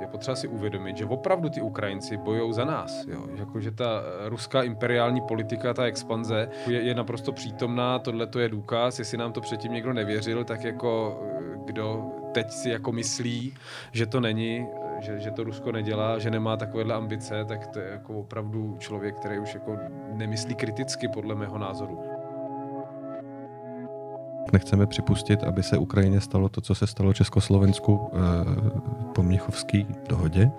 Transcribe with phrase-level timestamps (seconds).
[0.00, 3.06] je potřeba si uvědomit, že opravdu ty Ukrajinci bojují za nás.
[3.06, 3.26] Jo?
[3.34, 8.48] Jako, že ta ruská imperiální politika, ta expanze je, je naprosto přítomná, tohle to je
[8.48, 11.20] důkaz, jestli nám to předtím někdo nevěřil, tak jako
[11.64, 13.54] kdo teď si jako myslí,
[13.92, 14.66] že to není,
[15.00, 19.16] že, že to Rusko nedělá, že nemá takovéhle ambice, tak to je jako opravdu člověk,
[19.16, 19.78] který už jako
[20.12, 22.09] nemyslí kriticky podle mého názoru.
[24.52, 30.50] Nechceme připustit, aby se Ukrajině stalo to, co se stalo Československu eh, po Mnichovské dohodě.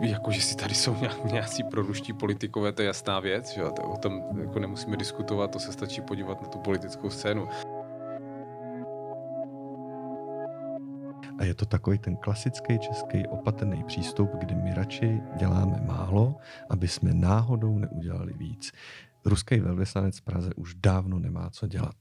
[0.00, 0.96] Jako, že si tady jsou
[1.32, 3.62] nějací proruští politikové, to je jasná věc, že?
[3.62, 7.48] To, o tom jako nemusíme diskutovat, to se stačí podívat na tu politickou scénu.
[11.38, 16.36] A je to takový ten klasický český opatrný přístup, kdy my radši děláme málo,
[16.70, 18.72] aby jsme náhodou neudělali víc.
[19.24, 21.94] Ruský velvyslanec v Praze už dávno nemá co dělat.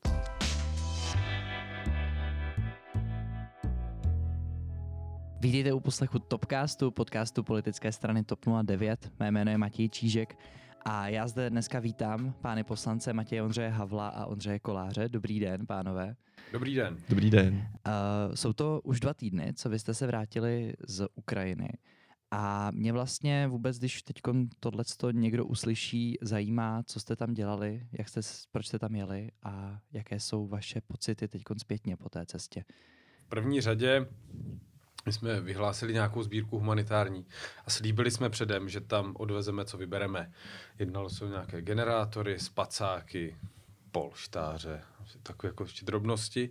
[5.39, 9.11] Vítejte u poslechu Topcastu, podcastu politické strany TOP 09.
[9.19, 10.37] Mé jméno je Matěj Čížek
[10.85, 15.09] a já zde dneska vítám pány poslance Matěje Ondřeje Havla a Ondřeje Koláře.
[15.09, 16.15] Dobrý den, pánové.
[16.53, 16.97] Dobrý den.
[17.09, 17.53] Dobrý den.
[17.53, 21.69] Uh, jsou to už dva týdny, co vy jste se vrátili z Ukrajiny.
[22.31, 24.15] A mě vlastně vůbec, když teď
[24.59, 29.79] tohle někdo uslyší, zajímá, co jste tam dělali, jak jste, proč jste tam jeli a
[29.91, 32.63] jaké jsou vaše pocity teď zpětně po té cestě.
[33.25, 34.07] V první řadě
[35.05, 37.25] my jsme vyhlásili nějakou sbírku humanitární
[37.65, 40.31] a slíbili jsme předem, že tam odvezeme, co vybereme.
[40.79, 43.37] Jednalo se o nějaké generátory, spacáky,
[43.91, 44.81] polštáře,
[45.23, 46.49] takové jako ještě drobnosti.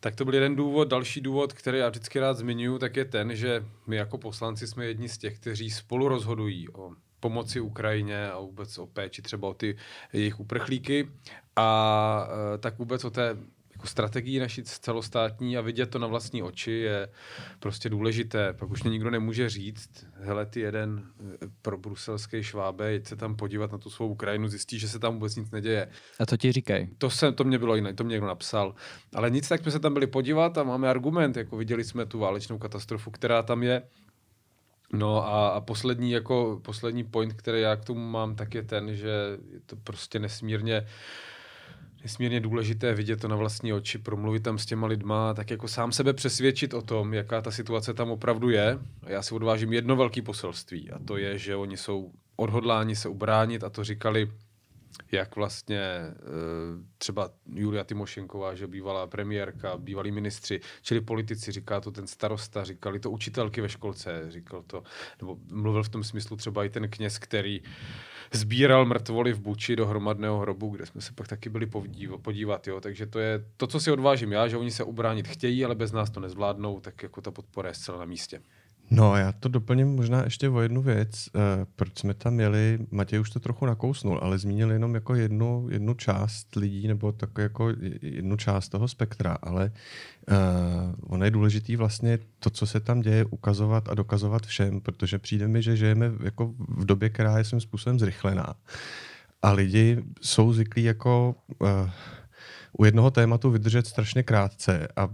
[0.00, 0.88] Tak to byl jeden důvod.
[0.88, 4.86] Další důvod, který já vždycky rád zmiňuji, tak je ten, že my jako poslanci jsme
[4.86, 9.54] jedni z těch, kteří spolu rozhodují o pomoci Ukrajině a vůbec o péči třeba o
[9.54, 9.76] ty
[10.12, 11.08] jejich uprchlíky
[11.56, 13.36] a e, tak vůbec o té
[13.82, 17.08] jako strategii naší celostátní a vidět to na vlastní oči je
[17.58, 18.52] prostě důležité.
[18.52, 21.02] Pak už mě nikdo nemůže říct, hele, ty jeden
[21.42, 24.98] eh, pro bruselský švábe, jít se tam podívat na tu svou Ukrajinu, zjistí, že se
[24.98, 25.88] tam vůbec nic neděje.
[26.20, 26.88] A to ti říkají?
[26.98, 28.74] To, se, to mě bylo jiné, to mě někdo napsal.
[29.14, 32.18] Ale nic, tak jsme se tam byli podívat a máme argument, jako viděli jsme tu
[32.18, 33.82] válečnou katastrofu, která tam je.
[34.92, 38.96] No a, a poslední, jako, poslední point, který já k tomu mám, tak je ten,
[38.96, 39.08] že
[39.52, 40.86] je to prostě nesmírně uh,
[42.02, 45.92] nesmírně důležité vidět to na vlastní oči, promluvit tam s těma lidma, tak jako sám
[45.92, 48.78] sebe přesvědčit o tom, jaká ta situace tam opravdu je.
[49.02, 53.08] A já si odvážím jedno velké poselství a to je, že oni jsou odhodláni se
[53.08, 54.30] ubránit a to říkali
[55.12, 56.12] jak vlastně eh,
[56.98, 63.00] třeba Julia Timošenková, že bývalá premiérka, bývalí ministři, čili politici, říká to ten starosta, říkali
[63.00, 64.82] to učitelky ve školce, říkal to,
[65.20, 67.62] nebo mluvil v tom smyslu třeba i ten kněz, který
[68.32, 71.66] sbíral mrtvoly v Buči do hromadného hrobu, kde jsme se pak taky byli
[72.22, 72.80] podívat, jo.
[72.80, 75.92] takže to je to, co si odvážím já, že oni se ubránit chtějí, ale bez
[75.92, 78.42] nás to nezvládnou, tak jako ta podpora je zcela na místě.
[78.94, 81.28] No, já to doplním možná ještě o jednu věc.
[81.34, 81.42] Uh,
[81.76, 85.94] proč jsme tam jeli, Matěj už to trochu nakousnul, ale zmínil jenom jako jednu, jednu
[85.94, 87.72] část lidí, nebo tak jako
[88.02, 89.72] jednu část toho spektra, ale
[90.30, 95.18] uh, ono je důležitý vlastně to, co se tam děje, ukazovat a dokazovat všem, protože
[95.18, 98.54] přijde mi, že žijeme jako v době, která je svým způsobem zrychlená.
[99.42, 101.68] A lidi jsou zvyklí jako uh,
[102.78, 105.08] u jednoho tématu vydržet strašně krátce a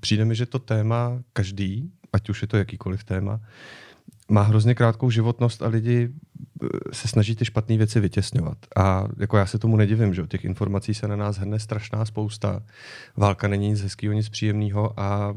[0.00, 3.40] přijde mi, že to téma každý, ať už je to jakýkoliv téma,
[4.28, 8.58] má hrozně krátkou životnost a lidi eh, se snaží ty špatné věci vytěsňovat.
[8.76, 12.62] A jako já se tomu nedivím, že těch informací se na nás hrne strašná spousta.
[13.16, 15.34] Válka není nic hezkého, nic příjemného, a,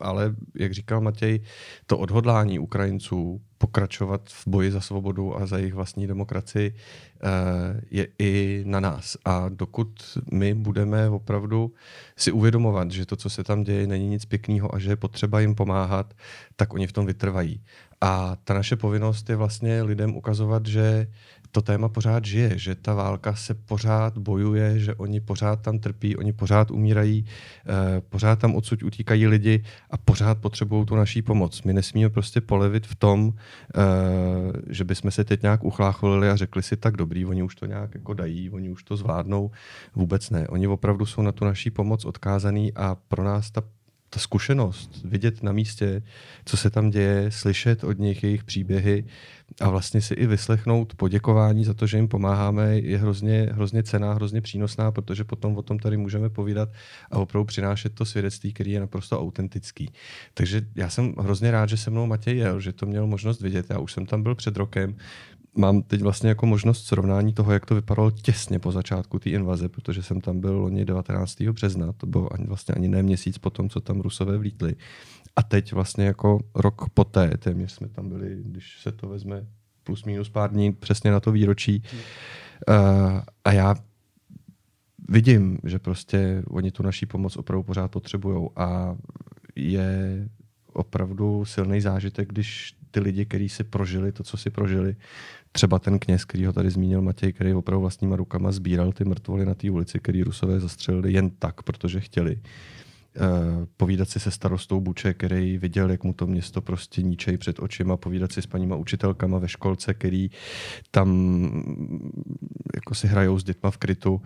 [0.00, 1.40] ale jak říkal Matěj,
[1.86, 8.08] to odhodlání Ukrajinců pokračovat v boji za svobodu a za jejich vlastní demokracii eh, je
[8.18, 9.16] i na nás.
[9.24, 11.72] A dokud my budeme opravdu
[12.16, 15.40] si uvědomovat, že to, co se tam děje, není nic pěkného a že je potřeba
[15.40, 16.14] jim pomáhat,
[16.56, 17.60] tak oni v tom vytrvají.
[18.00, 21.06] A ta naše povinnost je vlastně lidem ukazovat, že
[21.52, 26.16] to téma pořád žije, že ta válka se pořád bojuje, že oni pořád tam trpí,
[26.16, 27.24] oni pořád umírají,
[27.66, 31.62] eh, pořád tam odsud utíkají lidi a pořád potřebují tu naší pomoc.
[31.62, 33.80] My nesmíme prostě polevit v tom, eh,
[34.68, 37.94] že bychom se teď nějak uchlácholili a řekli si tak dobrý, oni už to nějak
[37.94, 39.50] jako dají, oni už to zvládnou.
[39.94, 40.48] Vůbec ne.
[40.48, 43.62] Oni opravdu jsou na tu naší pomoc odkázaný a pro nás ta
[44.10, 46.02] ta zkušenost, vidět na místě,
[46.44, 49.04] co se tam děje, slyšet od nich jejich příběhy
[49.60, 54.12] a vlastně si i vyslechnout poděkování za to, že jim pomáháme, je hrozně, hrozně cená,
[54.12, 56.68] hrozně přínosná, protože potom o tom tady můžeme povídat
[57.10, 59.92] a opravdu přinášet to svědectví, který je naprosto autentický.
[60.34, 63.66] Takže já jsem hrozně rád, že se mnou Matěj jel, že to měl možnost vidět.
[63.70, 64.96] Já už jsem tam byl před rokem,
[65.58, 69.68] mám teď vlastně jako možnost srovnání toho, jak to vypadalo těsně po začátku té invaze,
[69.68, 71.42] protože jsem tam byl loni 19.
[71.42, 74.76] března, to bylo ani, vlastně ani ne měsíc po tom, co tam Rusové vlítli.
[75.38, 79.46] A teď vlastně jako rok poté, téměř jsme tam byli, když se to vezme
[79.84, 81.82] plus minus pár dní přesně na to výročí.
[81.90, 82.00] Hmm.
[82.68, 83.74] Uh, a já
[85.08, 88.96] vidím, že prostě oni tu naší pomoc opravdu pořád potřebují a
[89.56, 90.28] je
[90.72, 94.96] opravdu silný zážitek, když ty lidi, kteří si prožili to, co si prožili,
[95.52, 99.46] třeba ten kněz, který ho tady zmínil Matěj, který opravdu vlastníma rukama sbíral ty mrtvoly
[99.46, 102.36] na té ulici, který Rusové zastřelili jen tak, protože chtěli.
[102.36, 102.42] Uh,
[103.76, 107.96] povídat si se starostou Buče, který viděl, jak mu to město prostě ničej před očima,
[107.96, 110.30] povídat si s paníma učitelkama ve školce, který
[110.90, 111.08] tam
[112.74, 114.22] jako si hrajou s dětma v krytu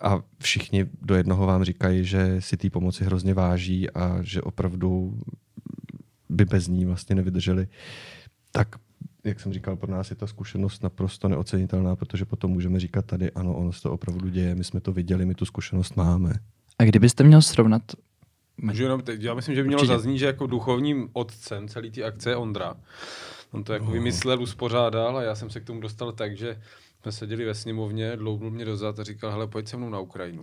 [0.00, 5.18] a všichni do jednoho vám říkají, že si té pomoci hrozně váží a že opravdu
[6.28, 7.68] by bez ní vlastně nevydrželi.
[8.52, 8.68] Tak
[9.24, 13.30] jak jsem říkal, pro nás je ta zkušenost naprosto neocenitelná, protože potom můžeme říkat tady,
[13.30, 16.32] ano, ono se to opravdu děje, my jsme to viděli, my tu zkušenost máme.
[16.78, 17.82] A kdybyste měl srovnat
[18.62, 19.96] Můžu jenom, já myslím, že by mělo Určitě.
[19.96, 22.74] zaznít, že jako duchovním otcem celý ty akce je Ondra.
[23.52, 23.92] On to jako oh.
[23.92, 26.60] vymyslel, uspořádal a já jsem se k tomu dostal tak, že
[27.02, 30.42] jsme seděli ve sněmovně, dlouho mě dozad a říkal, hele, pojď se mnou na Ukrajinu.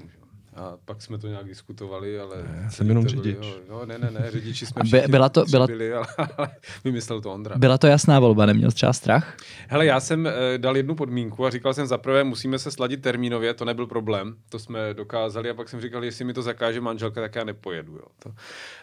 [0.58, 2.44] A pak jsme to nějak diskutovali, ale...
[2.44, 3.38] Ne, jsem jenom řidič.
[3.38, 6.08] Byli, jo, ne, ne, ne, řidiči jsme By, byla to, byla, byli, ale,
[6.38, 6.50] ale
[6.84, 7.58] vymyslel to Ondra.
[7.58, 9.38] Byla to jasná volba, neměl třeba strach?
[9.68, 13.54] Hele, já jsem uh, dal jednu podmínku a říkal jsem zaprvé, musíme se sladit termínově,
[13.54, 17.22] to nebyl problém, to jsme dokázali a pak jsem říkal, jestli mi to zakáže manželka,
[17.22, 17.94] tak já nepojedu.
[17.94, 18.06] Jo.
[18.20, 18.32] To,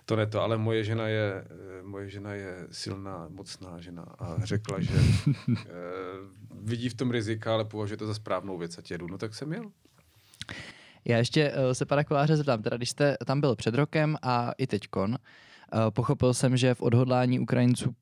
[0.04, 4.36] to ne to, ale moje žena je, eh, moje žena je silná, mocná žena a
[4.44, 4.94] řekla, že
[5.48, 5.56] uh,
[6.62, 9.06] vidí v tom rizika, ale považuje to za správnou věc a jedu.
[9.06, 9.70] No tak jsem jel.
[11.04, 14.52] Já ještě uh, se pana Koláře zeptám, teda když jste tam byl před rokem a
[14.58, 17.94] i teďkon, uh, pochopil jsem, že v odhodlání Ukrajinců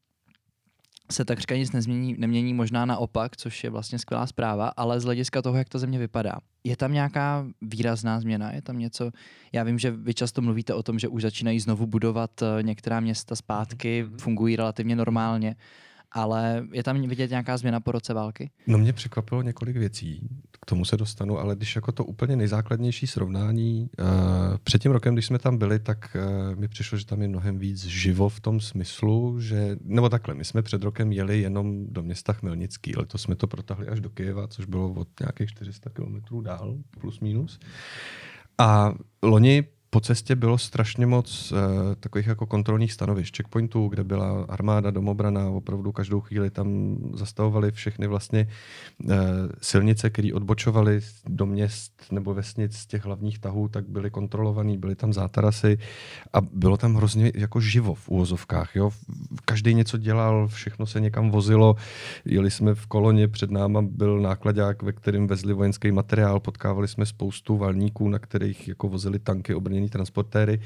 [1.12, 5.42] se takřka nic nezmění, nemění, možná naopak, což je vlastně skvělá zpráva, ale z hlediska
[5.42, 6.32] toho, jak ta země vypadá.
[6.64, 8.52] Je tam nějaká výrazná změna?
[8.52, 9.10] Je tam něco?
[9.52, 13.00] Já vím, že vy často mluvíte o tom, že už začínají znovu budovat eh, některá
[13.00, 14.18] města zpátky, mm-hmm.
[14.18, 15.56] fungují relativně normálně
[16.14, 18.50] ale je tam vidět nějaká změna po roce války?
[18.66, 20.28] No mě překvapilo několik věcí,
[20.60, 24.06] k tomu se dostanu, ale když jako to úplně nejzákladnější srovnání, uh,
[24.64, 27.58] před tím rokem, když jsme tam byli, tak uh, mi přišlo, že tam je mnohem
[27.58, 32.02] víc živo v tom smyslu, že, nebo takhle, my jsme před rokem jeli jenom do
[32.02, 36.40] města Chmelnický, letos jsme to protahli až do Kyjeva, což bylo od nějakých 400 kilometrů
[36.40, 37.58] dál, plus minus.
[38.58, 41.58] A loni po cestě bylo strašně moc uh,
[42.00, 48.06] takových jako kontrolních stanovišť, checkpointů, kde byla armáda, domobrana, opravdu každou chvíli tam zastavovali všechny
[48.06, 48.48] vlastně
[49.04, 49.12] uh,
[49.60, 54.94] silnice, které odbočovaly do měst nebo vesnic z těch hlavních tahů, tak byly kontrolovaný, byly
[54.94, 55.78] tam zátarasy
[56.32, 58.76] a bylo tam hrozně jako živo v úvozovkách.
[58.76, 58.90] Jo?
[59.44, 61.76] Každý něco dělal, všechno se někam vozilo,
[62.24, 67.06] jeli jsme v koloně, před náma byl nákladák, ve kterém vezli vojenský materiál, potkávali jsme
[67.06, 70.60] spoustu valníků, na kterých jako vozili tanky obrnění jiný transportéry.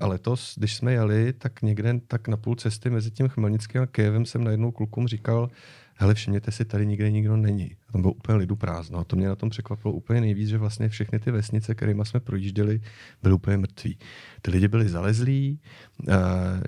[0.00, 3.86] A letos, když jsme jeli, tak někde tak na půl cesty mezi tím Chmelnickým a
[3.86, 5.50] Kijevem jsem najednou klukům říkal,
[5.94, 7.76] hele, všimněte si, tady nikde nikdo není.
[7.92, 8.98] A tam bylo úplně lidu prázdno.
[8.98, 12.20] A to mě na tom překvapilo úplně nejvíc, že vlastně všechny ty vesnice, kterými jsme
[12.20, 12.80] projížděli,
[13.22, 13.98] byly úplně mrtví.
[14.42, 15.60] Ty lidi byli zalezlí,
[16.08, 16.14] uh,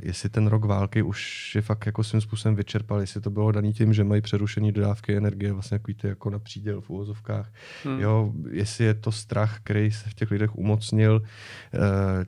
[0.03, 3.73] jestli ten rok války už je fakt jako svým způsobem vyčerpal, jestli to bylo daný
[3.73, 7.53] tím, že mají přerušený dodávky energie, vlastně jako ty jako na příděl v úvozovkách.
[7.85, 8.01] Hmm.
[8.01, 11.81] Jo, jestli je to strach, který se v těch lidech umocnil uh,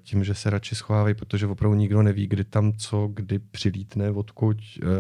[0.02, 4.56] tím, že se radši schovávají, protože opravdu nikdo neví, kdy tam co, kdy přilítne, odkud.
[4.82, 4.91] Uh,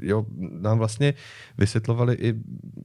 [0.00, 0.26] jo,
[0.60, 1.14] nám vlastně
[1.58, 2.34] vysvětlovali i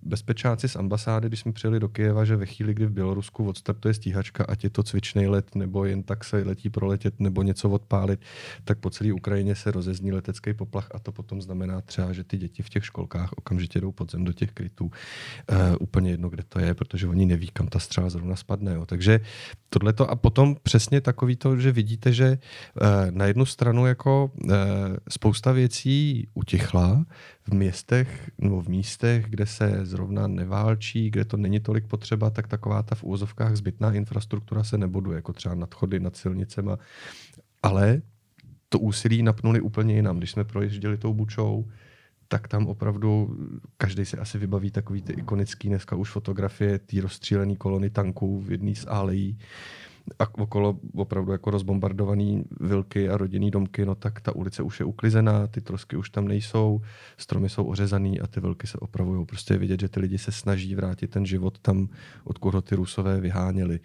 [0.03, 3.93] bezpečáci z ambasády, když jsme přijeli do Kyjeva, že ve chvíli, kdy v Bělorusku odstartuje
[3.93, 8.19] stíhačka, ať je to cvičný let, nebo jen tak se letí proletět, nebo něco odpálit,
[8.63, 12.37] tak po celé Ukrajině se rozezní letecký poplach a to potom znamená třeba, že ty
[12.37, 14.85] děti v těch školkách okamžitě jdou pod zem do těch krytů.
[14.85, 18.73] Uh, úplně jedno, kde to je, protože oni neví, kam ta střela zrovna spadne.
[18.73, 18.85] Jo.
[18.85, 19.19] Takže
[19.69, 24.51] tohleto a potom přesně takový to, že vidíte, že uh, na jednu stranu jako uh,
[25.09, 27.05] spousta věcí utichla,
[27.47, 32.47] v městech nebo v místech, kde se zrovna neválčí, kde to není tolik potřeba, tak
[32.47, 36.77] taková ta v úvozovkách zbytná infrastruktura se nebuduje, jako třeba nadchody nad silnicema.
[37.63, 38.01] Ale
[38.69, 40.17] to úsilí napnuli úplně jinam.
[40.17, 41.65] Když jsme projížděli tou bučou,
[42.27, 43.37] tak tam opravdu
[43.77, 48.51] každý si asi vybaví takový ty ikonický dneska už fotografie té rozstřílené kolony tanků v
[48.51, 49.37] jedné z alejí
[50.19, 54.85] a okolo opravdu jako rozbombardovaný vilky a rodinný domky, no tak ta ulice už je
[54.85, 56.81] uklizená, ty trosky už tam nejsou,
[57.17, 59.25] stromy jsou ořezaný a ty vilky se opravují.
[59.25, 61.89] Prostě je vidět, že ty lidi se snaží vrátit ten život tam,
[62.23, 63.79] odkud ho ty Rusové vyháněli.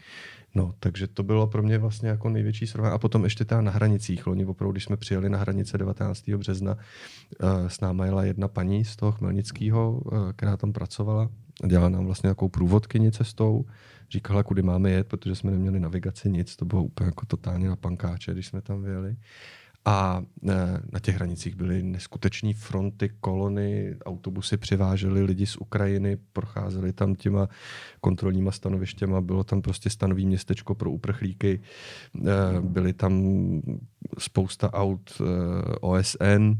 [0.54, 2.94] No, takže to bylo pro mě vlastně jako největší srovnání.
[2.94, 4.26] A potom ještě ta na hranicích.
[4.26, 6.30] Loni opravdu, když jsme přijeli na hranice 19.
[6.36, 11.28] března, uh, s náma jela jedna paní z toho Chmelnického, uh, která tam pracovala.
[11.66, 13.64] Dělala nám vlastně nějakou průvodkyni cestou.
[14.12, 16.56] Říkala, kudy máme jet, protože jsme neměli navigaci, nic.
[16.56, 19.16] To bylo úplně jako totálně na pankáče, když jsme tam vyjeli.
[19.84, 20.54] A e,
[20.92, 27.48] na těch hranicích byly neskuteční fronty, kolony, autobusy přivážely lidi z Ukrajiny, procházeli tam těma
[28.00, 31.60] kontrolníma stanovištěma, bylo tam prostě stanový městečko pro uprchlíky,
[32.16, 33.22] e, byly tam
[34.18, 35.24] spousta aut e,
[35.80, 36.52] OSN,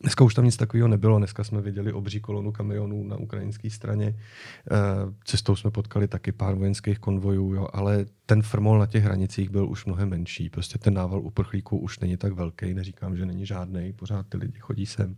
[0.00, 1.18] Dneska už tam nic takového nebylo.
[1.18, 4.14] Dneska jsme viděli obří kolonu kamionů na ukrajinské straně.
[4.16, 4.76] Eh,
[5.24, 9.68] cestou jsme potkali taky pár vojenských konvojů, jo, ale ten frmol na těch hranicích byl
[9.68, 10.50] už mnohem menší.
[10.50, 12.74] Prostě ten nával uprchlíků už není tak velký.
[12.74, 15.16] Neříkám, že není žádný, pořád ty lidi chodí sem.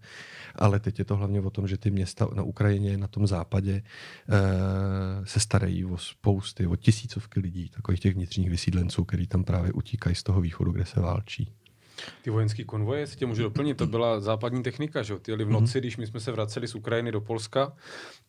[0.54, 3.82] Ale teď je to hlavně o tom, že ty města na Ukrajině, na tom západě,
[4.28, 9.72] eh, se starají o spousty, o tisícovky lidí, takových těch vnitřních vysídlenců, kteří tam právě
[9.72, 11.52] utíkají z toho východu, kde se válčí.
[12.22, 15.50] Ty vojenské konvoje, si tě můžu doplnit, to byla západní technika, že Ty jeli v
[15.50, 17.72] noci, když my jsme se vraceli z Ukrajiny do Polska,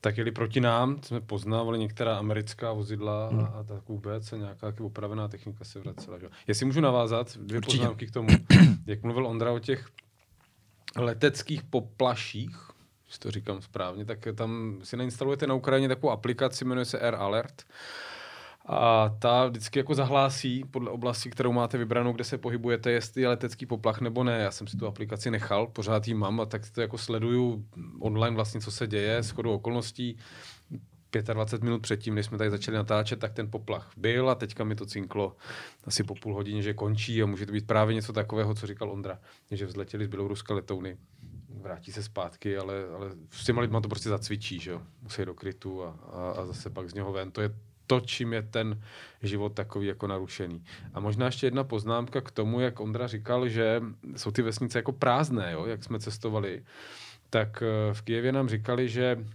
[0.01, 3.47] tak jeli proti nám, jsme poznávali některá americká vozidla a, mhm.
[3.55, 7.77] a tak vůbec a nějaká opravená technika se vracela, že Jestli můžu navázat, dvě Určitě.
[7.77, 8.29] poznámky k tomu,
[8.85, 9.89] jak mluvil Ondra o těch
[10.95, 12.57] leteckých poplaších,
[13.05, 17.15] když to říkám správně, tak tam si nainstalujete na Ukrajině takovou aplikaci, jmenuje se Air
[17.15, 17.63] Alert
[18.65, 23.27] a ta vždycky jako zahlásí podle oblasti, kterou máte vybranou, kde se pohybujete, jestli je
[23.27, 24.39] letecký poplach nebo ne.
[24.39, 27.65] Já jsem si tu aplikaci nechal, pořád ji mám a tak to jako sleduju
[27.99, 30.17] online vlastně, co se děje, s chodou okolností.
[31.33, 34.75] 25 minut předtím, než jsme tady začali natáčet, tak ten poplach byl a teďka mi
[34.75, 35.35] to cinklo
[35.83, 38.91] asi po půl hodině, že končí a může to být právě něco takového, co říkal
[38.91, 39.19] Ondra,
[39.51, 40.97] že vzletěli z Běloruska letouny
[41.61, 44.81] vrátí se zpátky, ale, ale s těma lidma to prostě zacvičí, že jo?
[45.01, 47.31] Musí do krytu a, a, a zase pak z něho ven.
[47.31, 47.49] To je
[47.87, 48.81] to, čím je ten
[49.23, 50.63] život takový jako narušený.
[50.93, 53.81] A možná ještě jedna poznámka k tomu, jak Ondra říkal, že
[54.15, 56.63] jsou ty vesnice jako prázdné, jo, jak jsme cestovali.
[57.29, 59.25] Tak eh, v Kijevě nám říkali, že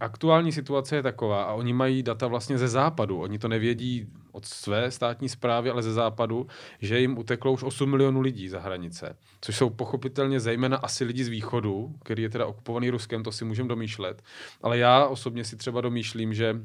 [0.00, 3.20] aktuální situace je taková a oni mají data vlastně ze západu.
[3.20, 4.06] Oni to nevědí
[4.38, 6.46] od své státní zprávy, ale ze západu,
[6.78, 9.16] že jim uteklo už 8 milionů lidí za hranice.
[9.40, 13.44] Což jsou pochopitelně zejména asi lidi z východu, který je teda okupovaný Ruskem, to si
[13.44, 14.22] můžeme domýšlet.
[14.62, 16.60] Ale já osobně si třeba domýšlím, že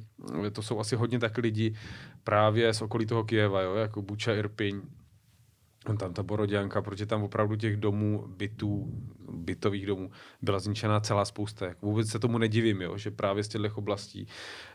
[0.51, 1.75] to jsou asi hodně tak lidi
[2.23, 4.81] právě z okolí toho Kijeva, jo, jako Buča, Irpiň,
[5.83, 8.93] tam ta Boroděnka, protože tam opravdu těch domů, bytů,
[9.31, 10.11] bytových domů
[10.41, 11.65] byla zničená celá spousta.
[11.81, 14.27] Vůbec se tomu nedivím, jo, že právě z těchto oblastí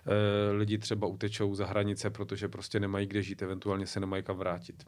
[0.07, 4.37] e, lidi třeba utečou za hranice, protože prostě nemají kde žít, eventuálně se nemají kam
[4.37, 4.85] vrátit.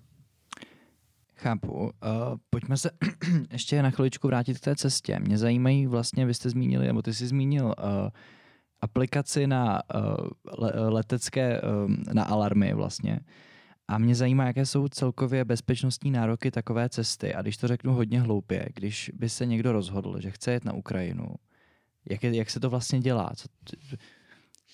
[1.40, 1.72] Chápu.
[1.72, 1.90] Uh,
[2.50, 2.90] pojďme se
[3.50, 5.18] ještě na chviličku vrátit k té cestě.
[5.18, 7.74] Mě zajímají vlastně, vy jste zmínili, nebo ty jsi zmínil uh,
[8.80, 10.26] aplikaci na uh,
[10.88, 13.20] letecké, uh, na alarmy vlastně.
[13.90, 17.34] A mě zajímá, jaké jsou celkově bezpečnostní nároky takové cesty.
[17.34, 20.72] A když to řeknu hodně hloupě, když by se někdo rozhodl, že chce jet na
[20.72, 21.26] Ukrajinu,
[22.10, 23.32] jak, je, jak se to vlastně dělá?
[23.36, 23.48] Co,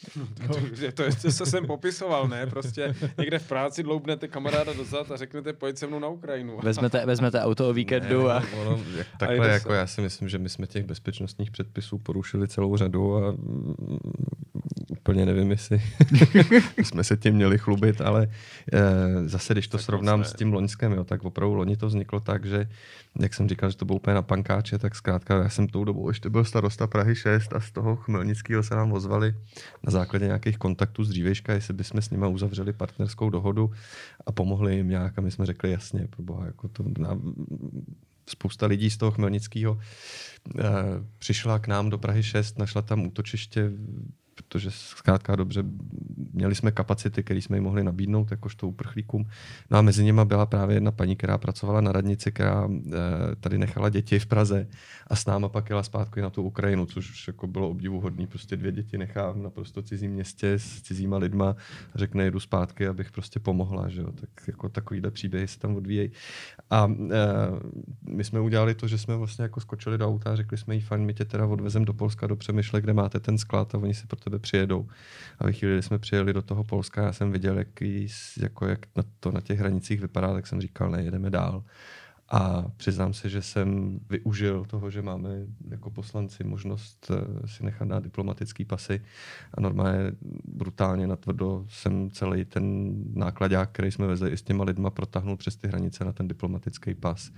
[0.47, 0.55] to,
[0.93, 2.47] to, to, to, jsem popisoval, ne?
[2.47, 6.61] Prostě někde v práci dloubnete kamaráda dozad a řeknete, pojď se mnou na Ukrajinu.
[6.63, 8.43] Vezmete, vezmete auto o víkendu ne, a...
[8.61, 12.49] Ono, jak, takhle, a jako já si myslím, že my jsme těch bezpečnostních předpisů porušili
[12.49, 13.35] celou řadu a
[14.89, 15.83] úplně nevím, jestli
[16.83, 18.29] jsme se tím měli chlubit, ale
[18.73, 22.21] e, zase, když to tak srovnám s tím loňskem, jo, tak opravdu loni to vzniklo
[22.21, 22.69] tak, že
[23.21, 26.09] jak jsem říkal, že to bylo úplně na pankáče, tak zkrátka já jsem tou dobou
[26.09, 29.35] ještě byl starosta Prahy 6 a z toho Chmelnického se nám ozvali
[29.87, 33.71] na základě nějakých kontaktů z dřívejška, jestli bychom s nimi uzavřeli partnerskou dohodu
[34.27, 37.19] a pomohli jim nějak a my jsme řekli jasně, pro boha, jako to na,
[38.29, 39.79] spousta lidí z toho Chmelnického
[40.59, 40.63] e,
[41.19, 43.71] přišla k nám do Prahy 6, našla tam útočiště
[44.49, 45.65] protože zkrátka dobře
[46.33, 49.25] měli jsme kapacity, které jsme jim mohli nabídnout jakožto uprchlíkům.
[49.71, 53.59] No a mezi nimi byla právě jedna paní, která pracovala na radnici, která e, tady
[53.59, 54.69] nechala děti v Praze
[55.07, 58.27] a s náma pak jela zpátky na tu Ukrajinu, což jako bylo obdivuhodné.
[58.27, 61.57] Prostě dvě děti nechá v naprosto cizím městě s cizíma lidma
[61.95, 63.89] a řekne, jedu zpátky, abych prostě pomohla.
[63.89, 64.13] Že jo?
[64.13, 66.11] Tak jako takovýhle příběhy se tam odvíjejí.
[66.71, 67.27] A e,
[68.11, 70.81] my jsme udělali to, že jsme vlastně jako skočili do auta a řekli jsme jí,
[70.81, 73.95] fajn, my tě teda odvezem do Polska, do Přemýšle, kde máte ten sklad a oni
[73.95, 74.89] si pro tebe přijedou.
[75.39, 77.69] A ve chvíli, kdy jsme přijeli do toho Polska, já jsem viděl, jak,
[78.43, 78.87] jako jak
[79.21, 81.65] to na těch hranicích vypadá, tak jsem říkal, ne, jedeme dál.
[82.29, 85.31] A přiznám se, že jsem využil toho, že máme
[85.69, 89.03] jako poslanci možnost eh, si nechat na diplomatický pasy
[89.55, 90.13] a normálně
[90.45, 95.57] brutálně natvrdo jsem celý ten nákladák, který jsme vezli i s těma lidma, protáhnul přes
[95.57, 97.31] ty hranice na ten diplomatický pas.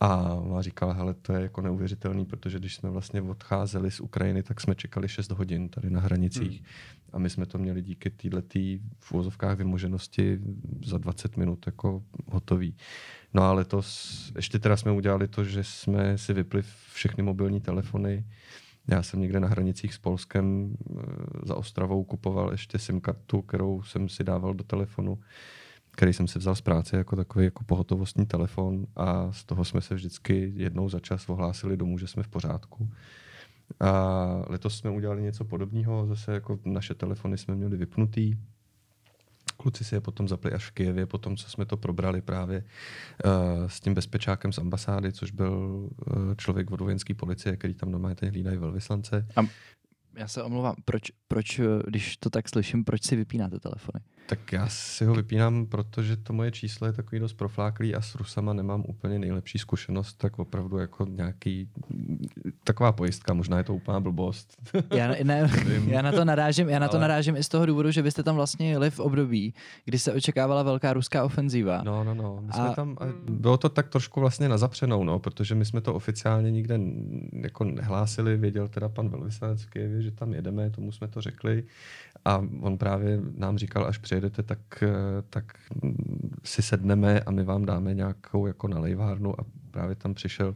[0.00, 4.60] A říkala, hele, to je jako neuvěřitelný, protože když jsme vlastně odcházeli z Ukrajiny, tak
[4.60, 6.60] jsme čekali 6 hodin tady na hranicích.
[6.60, 6.68] Hmm.
[7.12, 8.58] A my jsme to měli díky této
[8.98, 10.40] v úvozovkách vymoženosti
[10.84, 12.76] za 20 minut jako hotový.
[13.34, 18.24] No a letos ještě teda jsme udělali to, že jsme si vypli všechny mobilní telefony.
[18.88, 21.02] Já jsem někde na hranicích s Polskem eh,
[21.42, 25.18] za Ostravou kupoval ještě SIM kartu, kterou jsem si dával do telefonu
[25.94, 29.80] který jsem si vzal z práce jako takový jako pohotovostní telefon a z toho jsme
[29.80, 32.90] se vždycky jednou za čas ohlásili domů, že jsme v pořádku.
[33.80, 33.90] A
[34.48, 38.36] letos jsme udělali něco podobného, zase jako naše telefony jsme měli vypnutý,
[39.56, 42.64] Kluci si je potom zapli až v Kijevě, potom co jsme to probrali právě
[43.24, 43.32] uh,
[43.66, 48.14] s tím bezpečákem z ambasády, což byl uh, člověk od vojenské policie, který tam normálně
[48.14, 49.26] ten hlídají velvyslance.
[49.36, 49.40] A
[50.16, 54.00] já se omlouvám, proč, proč, když to tak slyším, proč si vypínáte telefony?
[54.26, 58.14] Tak já si ho vypínám, protože to moje číslo je takový dost profláklý a s
[58.14, 61.68] Rusama nemám úplně nejlepší zkušenost, tak opravdu jako nějaký
[62.64, 64.56] taková pojistka, možná je to úplná blbost.
[64.94, 65.50] Já, ne,
[65.86, 67.00] já na to narážím, já na to Ale...
[67.00, 69.54] narážím i z toho důvodu, že byste tam vlastně jeli v období,
[69.84, 71.82] kdy se očekávala velká ruská ofenzíva.
[71.84, 72.38] No, no, no.
[72.40, 72.74] My jsme a...
[72.74, 72.96] tam,
[73.28, 76.80] bylo to tak trošku vlastně na zapřenou, no, protože my jsme to oficiálně nikde
[77.32, 81.64] jako nehlásili, věděl teda pan velvyslanec v že tam jedeme, tomu jsme to řekli
[82.24, 84.84] a on právě nám říkal, až přijedete, tak,
[85.30, 85.44] tak
[86.44, 90.54] si sedneme a my vám dáme nějakou jako nalejvárnu a právě tam přišel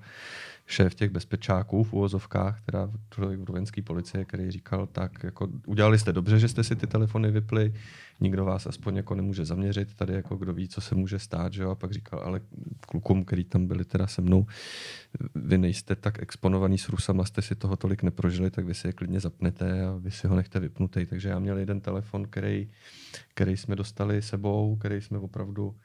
[0.68, 6.12] šéf těch bezpečáků v úvozovkách, teda člověk vojenské policie, který říkal, tak jako udělali jste
[6.12, 7.74] dobře, že jste si ty telefony vypli,
[8.20, 11.62] nikdo vás aspoň jako nemůže zaměřit, tady jako kdo ví, co se může stát, že
[11.62, 11.70] jo?
[11.70, 12.40] a pak říkal, ale
[12.80, 14.46] klukům, který tam byli teda se mnou,
[15.34, 18.92] vy nejste tak exponovaný s Rusama, jste si toho tolik neprožili, tak vy si je
[18.92, 21.06] klidně zapnete a vy si ho nechte vypnutý.
[21.06, 22.70] Takže já měl jeden telefon, který,
[23.34, 25.76] který jsme dostali sebou, který jsme opravdu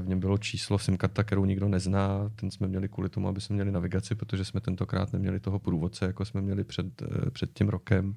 [0.00, 2.30] v něm bylo číslo SIM karta, kterou nikdo nezná.
[2.36, 6.04] Ten jsme měli kvůli tomu, aby jsme měli navigaci, protože jsme tentokrát neměli toho průvodce,
[6.04, 8.14] jako jsme měli před, eh, před tím rokem.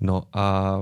[0.00, 0.78] No a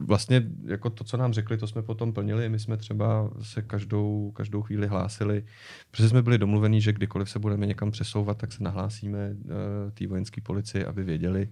[0.00, 2.48] vlastně jako to, co nám řekli, to jsme potom plnili.
[2.48, 5.44] My jsme třeba se každou, každou chvíli hlásili,
[5.90, 9.50] protože jsme byli domluveni, že kdykoliv se budeme někam přesouvat, tak se nahlásíme uh,
[9.94, 11.48] té vojenské policii, aby věděli,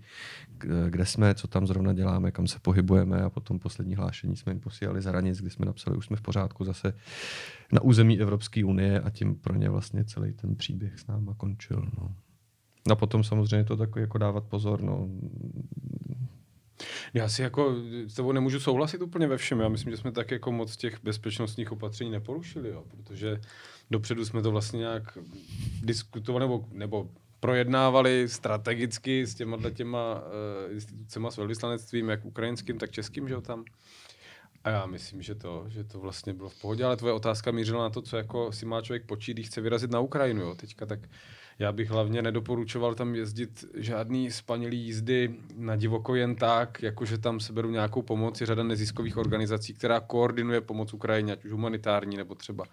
[0.88, 4.60] kde jsme, co tam zrovna děláme, kam se pohybujeme a potom poslední hlášení jsme jim
[4.60, 6.94] posílali za hranic, kdy jsme napsali, už jsme v pořádku zase
[7.72, 11.88] na území Evropské unie a tím pro ně vlastně celý ten příběh s náma končil.
[11.98, 12.14] No.
[12.90, 15.08] A potom samozřejmě to takový jako dávat pozor, no,
[17.14, 17.74] já si jako
[18.06, 19.60] s tebou nemůžu souhlasit úplně ve všem.
[19.60, 23.40] Já myslím, že jsme tak jako moc těch bezpečnostních opatření neporušili, jo, protože
[23.90, 25.18] dopředu jsme to vlastně nějak
[25.82, 27.10] diskutovali nebo, nebo
[27.40, 33.40] projednávali strategicky s těma těma uh, institucema s velvyslanectvím, jak ukrajinským, tak českým, že jo,
[33.40, 33.64] tam.
[34.64, 37.82] A já myslím, že to, že to vlastně bylo v pohodě, ale tvoje otázka mířila
[37.82, 40.86] na to, co jako si má člověk počít, když chce vyrazit na Ukrajinu, jo, teďka
[40.86, 41.00] tak
[41.58, 47.40] já bych hlavně nedoporučoval tam jezdit žádný spanilý jízdy na divoko jen tak, jakože tam
[47.40, 48.40] se beru nějakou pomoc.
[48.40, 52.64] Je řada neziskových organizací, která koordinuje pomoc Ukrajině, ať už humanitární, nebo třeba,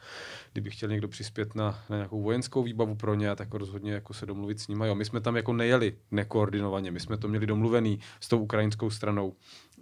[0.52, 4.26] kdyby chtěl někdo přispět na, na nějakou vojenskou výbavu pro ně, tak rozhodně jako se
[4.26, 4.88] domluvit s nimi.
[4.88, 8.90] Jo, my jsme tam jako nejeli nekoordinovaně, my jsme to měli domluvený s tou ukrajinskou
[8.90, 9.34] stranou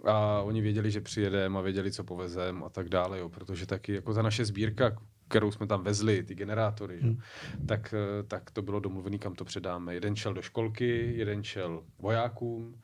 [0.04, 3.94] a oni věděli, že přijedeme a věděli, co povezem a tak dále, jo, protože taky
[3.94, 4.96] jako ta naše sbírka,
[5.28, 7.10] kterou jsme tam vezli, ty generátory, hmm.
[7.10, 7.16] že?
[7.66, 9.94] Tak, eh, tak to bylo domluvený, kam to předáme.
[9.94, 12.80] Jeden šel do školky, jeden šel vojákům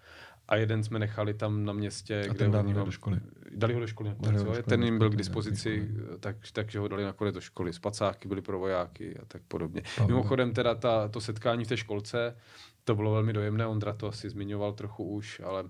[0.48, 3.20] a jeden jsme nechali tam na městě, a kde dali ho do školy.
[3.50, 5.88] Dali ho do školy nakonec, do školy, ten jim byl k dispozici,
[6.20, 7.72] tak, takže ho dali nakonec do školy.
[7.72, 9.82] Spacáky byly pro vojáky a tak podobně.
[9.98, 10.06] Aha.
[10.06, 12.36] Mimochodem teda ta, to setkání v té školce,
[12.84, 15.64] to bylo velmi dojemné, Ondra to asi zmiňoval trochu už, ale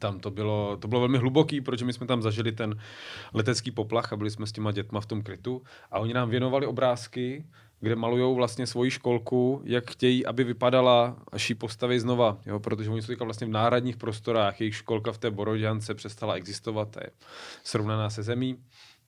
[0.00, 2.78] tam to bylo, to bylo velmi hluboký, protože my jsme tam zažili ten
[3.34, 5.62] letecký poplach a byli jsme s těma dětma v tom krytu.
[5.90, 7.44] A oni nám věnovali obrázky,
[7.80, 12.60] kde malují vlastně svoji školku, jak chtějí, aby vypadala, až ji postaví znova, jo?
[12.60, 17.10] protože oni jsou vlastně v náhradních prostorách, jejich školka v té Boroďance přestala existovat, je
[17.64, 18.56] srovnaná se zemí,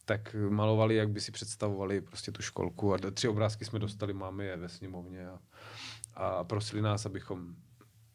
[0.04, 2.94] tak malovali, jak by si představovali prostě tu školku.
[2.94, 5.38] A tři obrázky jsme dostali, máme je ve sněmovně a,
[6.14, 7.54] a prosili nás, abychom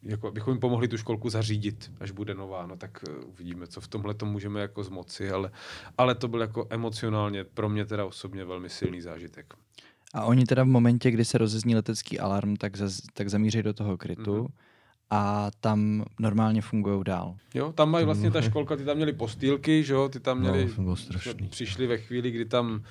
[0.04, 3.82] jako, abychom jim pomohli tu školku zařídit, až bude nová, no tak uh, uvidíme, co
[3.82, 5.52] v tomhle to můžeme jako zmoci, ale,
[5.98, 9.54] ale to byl jako emocionálně pro mě teda osobně velmi silný zážitek.
[10.14, 13.74] A oni teda v momentě, kdy se rozezní letecký alarm, tak, zaz, tak zamíří do
[13.74, 14.52] toho krytu mm-hmm.
[15.10, 17.36] a tam normálně fungují dál.
[17.54, 20.70] Jo, tam mají vlastně ta školka, ty tam měli postýlky, že jo, ty tam měli,
[20.78, 20.96] no,
[21.50, 22.84] přišli ve chvíli, kdy tam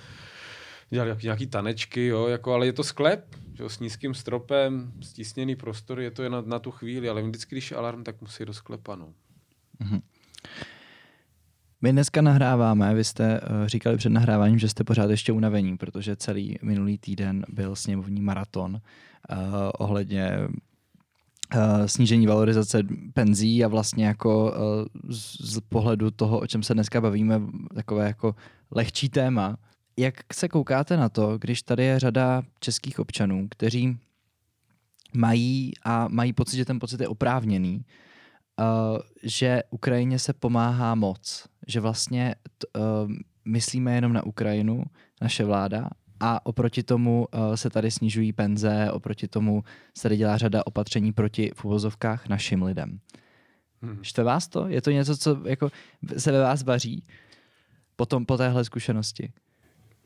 [0.91, 6.01] dělali nějaký tanečky, jo, jako, ale je to sklep, že s nízkým stropem, stísněný prostor,
[6.01, 8.53] je to jen na, na tu chvíli, ale vždycky, když je alarm, tak musí do
[8.55, 9.13] sklepa, no.
[9.81, 10.03] Mm-hmm.
[11.83, 16.17] My dneska nahráváme, vy jste uh, říkali před nahráváním, že jste pořád ještě unavení, protože
[16.17, 19.39] celý minulý týden byl sněmovní maraton uh,
[19.79, 20.39] ohledně
[21.55, 22.83] uh, snížení valorizace
[23.15, 24.55] penzí a vlastně jako
[25.09, 27.41] z, z pohledu toho, o čem se dneska bavíme,
[27.75, 28.35] takové jako
[28.71, 29.57] lehčí téma.
[29.99, 33.99] Jak se koukáte na to, když tady je řada českých občanů, kteří
[35.15, 37.85] mají a mají pocit, že ten pocit je oprávněný,
[38.61, 43.13] uh, že Ukrajině se pomáhá moc, že vlastně t, uh,
[43.45, 44.85] myslíme jenom na Ukrajinu,
[45.21, 45.89] naše vláa,
[46.21, 49.63] a oproti tomu uh, se tady snižují penze, oproti tomu
[49.97, 53.01] se tady dělá řada opatření proti v uvozovkách našim lidem.
[53.83, 54.05] Hmm.
[54.05, 54.69] Štve vás to?
[54.69, 55.71] Je to něco, co jako
[56.17, 57.07] se ve vás vaří
[57.97, 59.33] potom po téhle zkušenosti?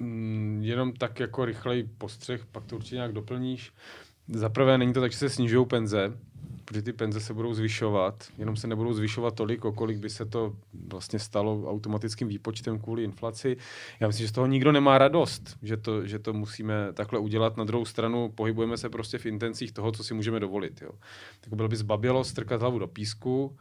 [0.00, 3.72] Mm, jenom tak jako rychlej postřeh, pak to určitě nějak doplníš.
[4.28, 6.12] Za prvé není to tak, že se snižují penze,
[6.64, 10.24] protože ty penze se budou zvyšovat, jenom se nebudou zvyšovat tolik, o kolik by se
[10.24, 10.56] to
[10.88, 13.56] vlastně stalo automatickým výpočtem kvůli inflaci.
[14.00, 17.56] Já myslím, že z toho nikdo nemá radost, že to, že to musíme takhle udělat.
[17.56, 20.82] Na druhou stranu pohybujeme se prostě v intencích toho, co si můžeme dovolit.
[20.82, 20.90] Jo.
[21.40, 23.56] Tak bylo by zbabělo strkat hlavu do písku,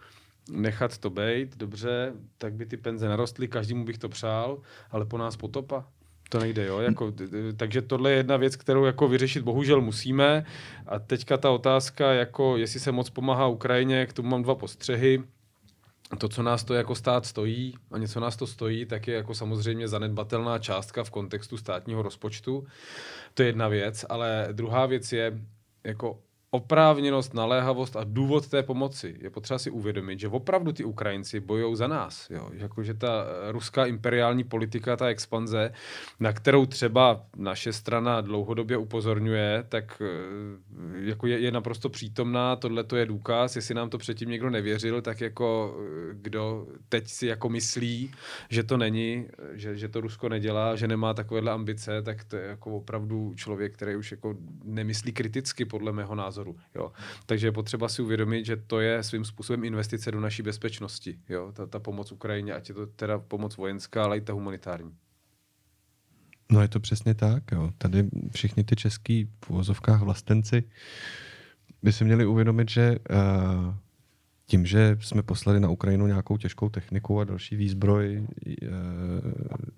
[0.51, 5.17] nechat to být, dobře, tak by ty penze narostly, každému bych to přál, ale po
[5.17, 5.85] nás potopa.
[6.29, 6.79] To nejde, jo.
[6.79, 7.13] Jako,
[7.57, 10.45] takže tohle je jedna věc, kterou jako vyřešit bohužel musíme.
[10.87, 15.23] A teďka ta otázka, jako jestli se moc pomáhá Ukrajině, k tomu mám dva postřehy.
[16.17, 19.33] To, co nás to jako stát stojí a něco nás to stojí, tak je jako
[19.33, 22.67] samozřejmě zanedbatelná částka v kontextu státního rozpočtu.
[23.33, 25.39] To je jedna věc, ale druhá věc je,
[25.83, 26.19] jako
[26.51, 29.15] oprávněnost, naléhavost a důvod té pomoci.
[29.21, 32.29] Je potřeba si uvědomit, že opravdu ty Ukrajinci bojují za nás.
[32.29, 32.49] Jo?
[32.53, 35.71] Jako, že ta ruská imperiální politika, ta expanze,
[36.19, 42.55] na kterou třeba naše strana dlouhodobě upozorňuje, tak eh, jako je, je naprosto přítomná.
[42.55, 43.55] Tohle to je důkaz.
[43.55, 48.11] Jestli nám to předtím někdo nevěřil, tak jako eh, kdo teď si jako myslí,
[48.49, 52.43] že to není, že, že to Rusko nedělá, že nemá takovéhle ambice, tak to je
[52.47, 56.55] jako opravdu člověk, který už jako nemyslí kriticky podle mého názoru názoru.
[56.75, 56.91] Jo.
[57.25, 61.19] Takže je potřeba si uvědomit, že to je svým způsobem investice do naší bezpečnosti.
[61.29, 61.51] Jo.
[61.51, 64.95] Ta, ta pomoc Ukrajině, ať je to teda pomoc vojenská, ale i ta humanitární.
[66.51, 67.43] No je to přesně tak.
[67.51, 67.71] Jo.
[67.77, 69.51] Tady všichni ty český v
[69.99, 70.63] vlastenci
[71.83, 73.73] by si měli uvědomit, že uh,
[74.49, 78.25] tím, že jsme poslali na Ukrajinu nějakou těžkou techniku a další výzbroj, e,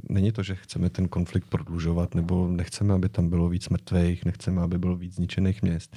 [0.10, 4.62] není to, že chceme ten konflikt prodlužovat, nebo nechceme, aby tam bylo víc mrtvých, nechceme,
[4.62, 5.96] aby bylo víc zničených měst,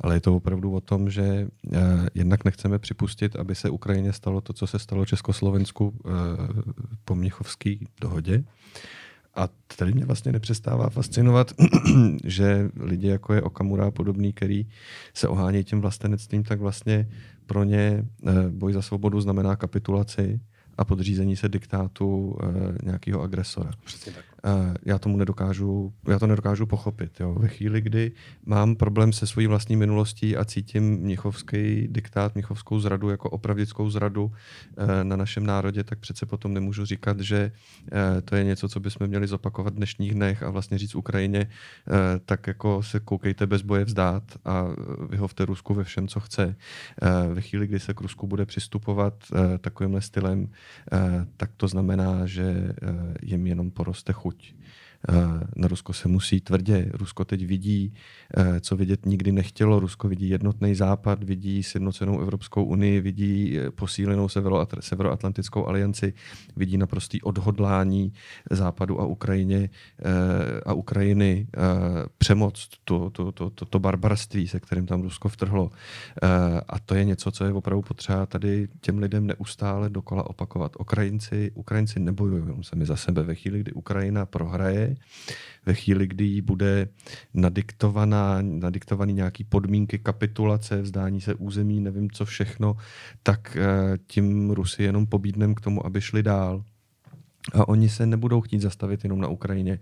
[0.00, 1.48] ale je to opravdu o tom, že e,
[2.14, 6.10] jednak nechceme připustit, aby se Ukrajině stalo to, co se stalo Československu e,
[7.04, 8.44] po Mnichovské dohodě,
[9.34, 11.52] a tady mě vlastně nepřestává fascinovat,
[12.24, 14.66] že lidi jako je Okamura a podobný, který
[15.14, 17.08] se ohání tím vlastenectvím, tak vlastně
[17.50, 20.40] pro ně eh, boj za svobodu znamená kapitulaci
[20.78, 22.38] a podřízení se diktátu uh,
[22.82, 23.70] nějakého agresora.
[23.84, 24.24] Přesně tak.
[24.86, 27.20] Já tomu nedokážu, já to nedokážu pochopit.
[27.20, 27.34] Jo.
[27.34, 28.12] Ve chvíli, kdy
[28.46, 34.24] mám problém se svojí vlastní minulostí a cítím mnichovský diktát, mnichovskou zradu jako opravdickou zradu
[34.24, 34.32] uh,
[35.02, 39.06] na našem národě, tak přece potom nemůžu říkat, že uh, to je něco, co bychom
[39.06, 41.46] měli zopakovat v dnešních dnech a vlastně říct Ukrajině,
[41.88, 44.66] uh, tak jako se koukejte bez boje vzdát a
[45.10, 46.56] vyhovte Rusku ve všem, co chce.
[47.34, 49.14] Ve chvíli, kdy se k Rusku bude přistupovat
[49.60, 50.48] takovýmhle stylem,
[50.92, 52.74] Eh, tak to znamená, že eh,
[53.22, 54.29] jim jenom poroste chuť.
[54.30, 54.54] Eh,
[55.56, 56.90] na Rusko se musí tvrdě.
[56.92, 57.94] Rusko teď vidí,
[58.36, 59.80] eh, co vidět nikdy nechtělo.
[59.80, 64.28] Rusko vidí jednotný západ, vidí sjednocenou Evropskou unii, vidí eh, posílenou
[64.80, 66.12] Severoatlantickou alianci,
[66.56, 68.12] vidí naprostý odhodlání
[68.50, 69.70] západu a Ukrajině
[70.66, 71.46] a Ukrajiny
[72.18, 75.70] přemoct to, to, to, to, to barbarství, se kterým tam Rusko vtrhlo.
[76.68, 80.72] A to je něco, co je opravdu potřeba tady těm lidem neustále dokola opakovat.
[80.80, 83.22] Ukrajinci, Ukrajinci nebojují sami za sebe.
[83.22, 84.89] Ve chvíli, kdy Ukrajina prohraje,
[85.66, 86.88] ve chvíli, kdy jí bude
[87.34, 92.76] nadiktovaná, nadiktovaný nějaký podmínky kapitulace, vzdání se území, nevím co všechno,
[93.22, 96.64] tak eh, tím Rusy jenom pobídnem k tomu, aby šli dál.
[97.52, 99.78] A oni se nebudou chtít zastavit jenom na Ukrajině.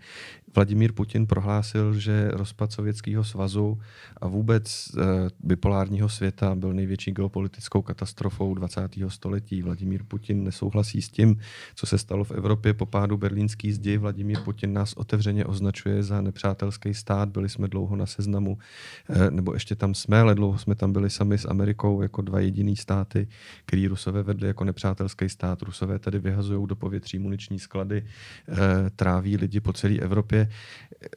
[0.54, 3.78] Vladimír Putin prohlásil, že rozpad Sovětského svazu
[4.20, 5.02] a vůbec e,
[5.40, 8.80] bipolárního světa byl největší geopolitickou katastrofou 20.
[9.08, 9.62] století.
[9.62, 11.38] Vladimír Putin nesouhlasí s tím,
[11.74, 13.96] co se stalo v Evropě po pádu berlínský zdi.
[13.96, 17.28] Vladimír Putin nás otevřeně označuje za nepřátelský stát.
[17.28, 18.58] Byli jsme dlouho na seznamu,
[19.08, 22.40] e, nebo ještě tam jsme, ale dlouho jsme tam byli sami s Amerikou jako dva
[22.40, 23.28] jediný státy,
[23.66, 25.62] který Rusové vedli jako nepřátelský stát.
[25.62, 28.04] Rusové tady vyhazují do povětří muniční sklady,
[28.48, 30.48] e, tráví lidi po celé Evropě sobě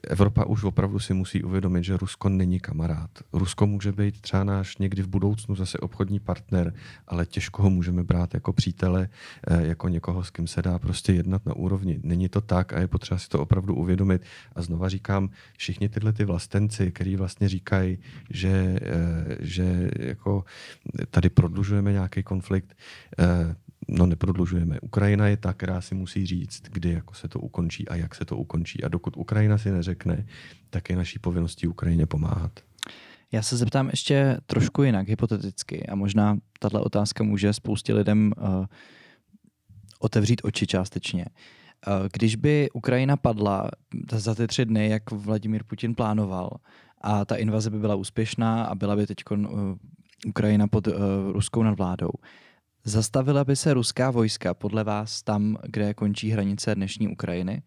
[0.07, 3.09] Evropa už opravdu si musí uvědomit, že Rusko není kamarád.
[3.33, 6.73] Rusko může být třeba náš někdy v budoucnu zase obchodní partner,
[7.07, 9.09] ale těžko ho můžeme brát jako přítele,
[9.47, 11.99] eh, jako někoho, s kým se dá prostě jednat na úrovni.
[12.03, 14.21] Není to tak a je potřeba si to opravdu uvědomit.
[14.55, 17.97] A znova říkám, všichni tyhle ty vlastenci, kteří vlastně říkají,
[18.29, 20.43] že, eh, že jako
[21.09, 22.77] tady prodlužujeme nějaký konflikt,
[23.19, 23.55] eh,
[23.89, 24.79] no neprodlužujeme.
[24.79, 28.25] Ukrajina je ta, která si musí říct, kdy jako se to ukončí a jak se
[28.25, 28.83] to ukončí.
[28.83, 30.25] A dokud Ukrajina si neřekne,
[30.69, 32.51] tak je naší povinností Ukrajině pomáhat.
[33.31, 38.65] Já se zeptám ještě trošku jinak, hypoteticky, a možná tahle otázka může spoustě lidem uh,
[39.99, 41.25] otevřít oči částečně.
[41.87, 43.69] Uh, když by Ukrajina padla
[44.11, 46.49] za ty tři dny, jak Vladimír Putin plánoval,
[47.01, 49.37] a ta invaze by byla úspěšná a byla by teď uh,
[50.27, 50.93] Ukrajina pod uh,
[51.31, 52.11] ruskou nadvládou,
[52.83, 57.63] Zastavila by se ruská vojska podle vás tam, kde končí hranice dnešní Ukrajiny?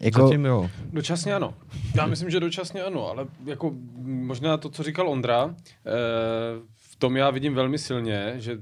[0.00, 0.22] Jako...
[0.22, 0.70] Zatím jo.
[0.92, 1.54] Dočasně ano.
[1.94, 5.90] Já myslím, že dočasně ano, ale jako možná to, co říkal Ondra, eh,
[6.76, 8.58] v tom já vidím velmi silně, že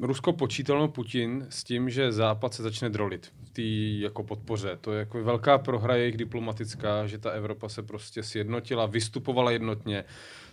[0.00, 4.78] Rusko počítalo Putin s tím, že Západ se začne drolit v té jako podpoře.
[4.80, 10.04] To je jako velká prohra jejich diplomatická, že ta Evropa se prostě sjednotila, vystupovala jednotně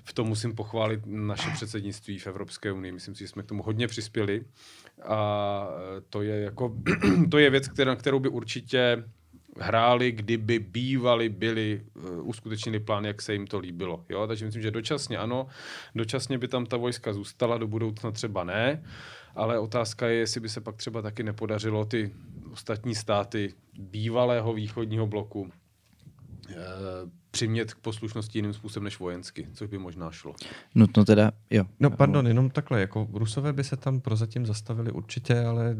[0.03, 2.91] v tom musím pochválit naše předsednictví v Evropské unii.
[2.91, 4.45] Myslím si, že jsme k tomu hodně přispěli.
[5.05, 5.67] A
[6.09, 6.75] to je, jako,
[7.31, 9.03] to je věc, která, kterou by určitě
[9.59, 14.05] hráli, kdyby bývali, byli, uh, uskutečnili plán, jak se jim to líbilo.
[14.09, 14.27] Jo?
[14.27, 15.47] Takže myslím, že dočasně ano,
[15.95, 18.83] dočasně by tam ta vojska zůstala, do budoucna třeba ne,
[19.35, 22.11] ale otázka je, jestli by se pak třeba taky nepodařilo ty
[22.51, 25.49] ostatní státy bývalého východního bloku uh,
[27.31, 30.35] přimět k poslušnosti jiným způsobem než vojensky, což by možná šlo.
[30.75, 31.65] Nutno teda, jo.
[31.79, 35.77] No pardon, jenom takhle, jako Rusové by se tam prozatím zastavili určitě, ale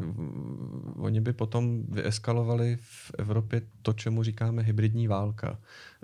[0.96, 5.58] oni by potom vyeskalovali v Evropě to, čemu říkáme hybridní válka.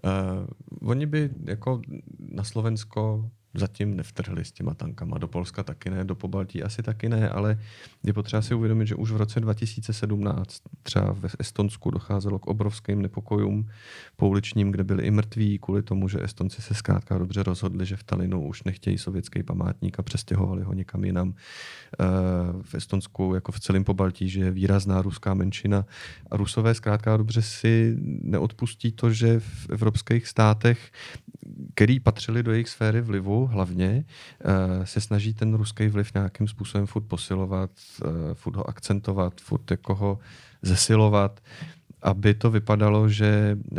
[0.04, 1.82] Uh, oni by jako
[2.18, 5.18] na Slovensko zatím nevtrhli s těma tankama.
[5.18, 7.58] Do Polska taky ne, do Pobaltí asi taky ne, ale
[8.04, 13.02] je potřeba si uvědomit, že už v roce 2017 třeba ve Estonsku docházelo k obrovským
[13.02, 13.68] nepokojům
[14.16, 18.02] pouličním, kde byli i mrtví kvůli tomu, že Estonci se zkrátka dobře rozhodli, že v
[18.02, 21.34] Talinu už nechtějí sovětský památník a přestěhovali ho někam jinam.
[21.34, 22.04] Eh,
[22.62, 25.84] v Estonsku, jako v celém Pobaltí, že je výrazná ruská menšina
[26.30, 30.90] a Rusové zkrátka dobře si neodpustí to, že v evropských státech,
[31.74, 34.04] který patřili do jejich sféry vlivu, hlavně
[34.44, 37.70] uh, se snaží ten ruský vliv nějakým způsobem furt posilovat,
[38.04, 40.18] uh, furt ho akcentovat, furt jako ho
[40.62, 41.40] zesilovat,
[42.02, 43.78] aby to vypadalo, že uh,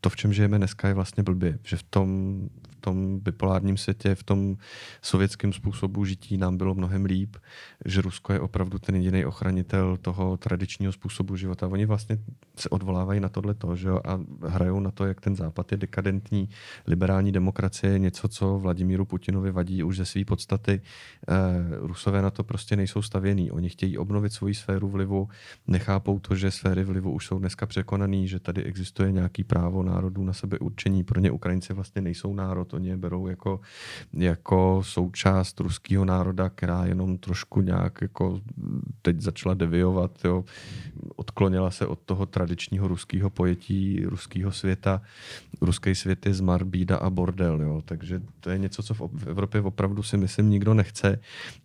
[0.00, 1.58] to, v čem žijeme dneska, je vlastně blbě.
[1.62, 2.40] Že v tom,
[2.80, 4.56] tom bipolárním světě, v tom
[5.02, 7.36] sovětském způsobu žití nám bylo mnohem líp,
[7.84, 11.66] že Rusko je opravdu ten jediný ochranitel toho tradičního způsobu života.
[11.66, 12.18] Oni vlastně
[12.56, 15.78] se odvolávají na tohle to, že jo, a hrajou na to, jak ten západ je
[15.78, 16.48] dekadentní.
[16.86, 20.80] Liberální demokracie je něco, co Vladimíru Putinovi vadí už ze své podstaty.
[21.28, 21.34] Eh,
[21.80, 23.50] Rusové na to prostě nejsou stavěný.
[23.50, 25.28] Oni chtějí obnovit svoji sféru vlivu,
[25.66, 30.24] nechápou to, že sféry vlivu už jsou dneska překonaný, že tady existuje nějaký právo národů
[30.24, 31.04] na sebe určení.
[31.04, 33.60] Pro ně Ukrajinci vlastně nejsou národ, Oni je berou jako,
[34.12, 38.40] jako součást ruského národa, která jenom trošku nějak jako
[39.02, 40.44] teď začala deviovat, jo.
[41.16, 45.02] odklonila se od toho tradičního ruského pojetí ruského světa.
[45.60, 47.62] Ruský svět je zmar, bída a bordel.
[47.62, 47.82] Jo.
[47.84, 51.20] Takže to je něco, co v Evropě opravdu si myslím nikdo nechce.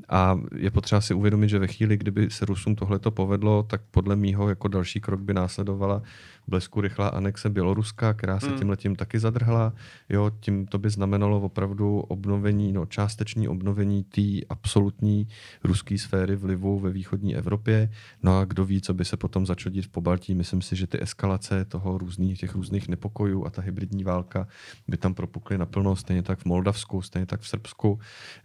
[0.10, 4.16] A je potřeba si uvědomit, že ve chvíli, kdyby se Rusům tohleto povedlo, tak podle
[4.16, 6.02] mýho jako další krok by následovala
[6.48, 8.60] blesku rychlá anexe Běloruska, která se hmm.
[8.60, 9.74] tím letím taky zadrhla.
[10.10, 15.28] Jo, tím to by znamenalo opravdu obnovení, no, částečný obnovení té absolutní
[15.64, 17.90] ruské sféry vlivu ve východní Evropě.
[18.24, 20.36] No a kdo ví, co by se potom začalo dít v Pobaltí.
[20.36, 24.48] Myslím si, že ty eskalace toho různých, těch různých nepokojů a ta hybridní válka
[24.88, 28.00] by tam propukly naplno, stejně tak v Moldavsku, stejně tak v Srbsku.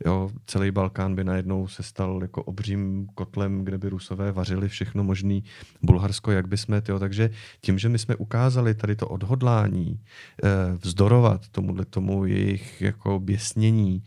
[0.07, 5.05] Jo, celý Balkán by najednou se stal jako obřím kotlem, kde by Rusové vařili všechno
[5.05, 5.45] možný.
[5.83, 10.01] Bulharsko, jak by jsme, tyjo, takže tím, že my jsme ukázali tady to odhodlání
[10.45, 10.49] eh,
[10.83, 14.05] vzdorovat tomuhle tomu jejich jako běsnění,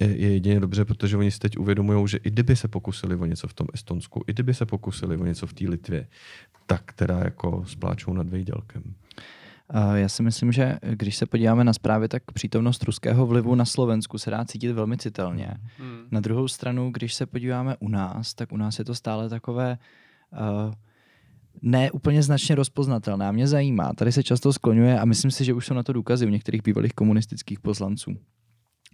[0.00, 3.24] eh, je jedině dobře, protože oni si teď uvědomují, že i kdyby se pokusili o
[3.24, 6.06] něco v tom Estonsku, i kdyby se pokusili o něco v té Litvě,
[6.66, 8.82] tak teda jako spláčou nad vejdělkem.
[9.94, 14.18] Já si myslím, že když se podíváme na zprávy, tak přítomnost ruského vlivu na Slovensku
[14.18, 15.54] se dá cítit velmi citelně.
[15.78, 16.06] Hmm.
[16.10, 19.78] Na druhou stranu, když se podíváme u nás, tak u nás je to stále takové
[20.32, 20.74] uh,
[21.62, 23.28] ne úplně značně rozpoznatelné.
[23.28, 25.92] A mě zajímá, tady se často skloňuje a myslím si, že už jsou na to
[25.92, 28.16] důkazy u některých bývalých komunistických poslanců,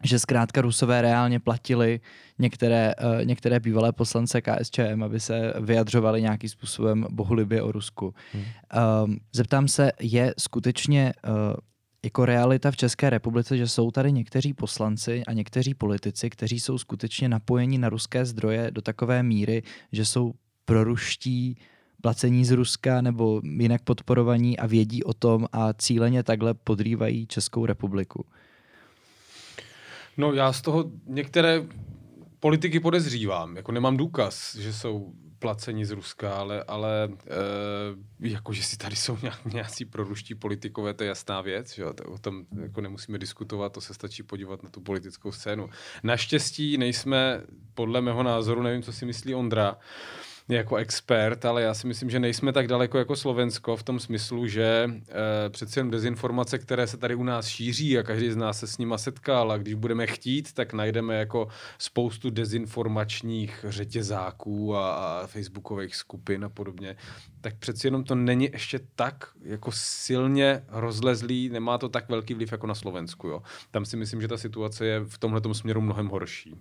[0.04, 2.00] že zkrátka Rusové reálně platili
[2.38, 8.14] některé, uh, některé bývalé poslance KSČM, aby se vyjadřovali nějakým způsobem bohulibě o Rusku.
[8.32, 8.42] Hmm.
[8.42, 11.32] Uh, zeptám se, je skutečně uh,
[12.04, 16.78] jako realita v České republice, že jsou tady někteří poslanci a někteří politici, kteří jsou
[16.78, 20.32] skutečně napojeni na ruské zdroje do takové míry, že jsou
[20.64, 21.56] proruští,
[22.00, 27.66] placení z Ruska nebo jinak podporovaní a vědí o tom a cíleně takhle podrývají Českou
[27.66, 28.26] republiku.
[30.16, 31.62] No já z toho některé
[32.40, 33.56] politiky podezřívám.
[33.56, 38.96] Jako nemám důkaz, že jsou placení z Ruska, ale, ale e, jako, že si tady
[38.96, 43.72] jsou nějak, nějací proruští politikové, to je jasná věc, že o tom jako nemusíme diskutovat,
[43.72, 45.70] to se stačí podívat na tu politickou scénu.
[46.02, 47.40] Naštěstí nejsme,
[47.74, 49.76] podle mého názoru, nevím, co si myslí Ondra,
[50.56, 54.46] jako expert, ale já si myslím, že nejsme tak daleko jako Slovensko v tom smyslu,
[54.46, 58.58] že e, přeci jen dezinformace, které se tady u nás šíří a každý z nás
[58.58, 64.94] se s nima setkal a když budeme chtít, tak najdeme jako spoustu dezinformačních řetězáků a,
[64.94, 66.96] a facebookových skupin a podobně,
[67.40, 72.52] tak přeci jenom to není ještě tak jako silně rozlezlý, nemá to tak velký vliv
[72.52, 73.28] jako na Slovensku.
[73.28, 73.42] Jo.
[73.70, 76.56] Tam si myslím, že ta situace je v tomhle směru mnohem horší.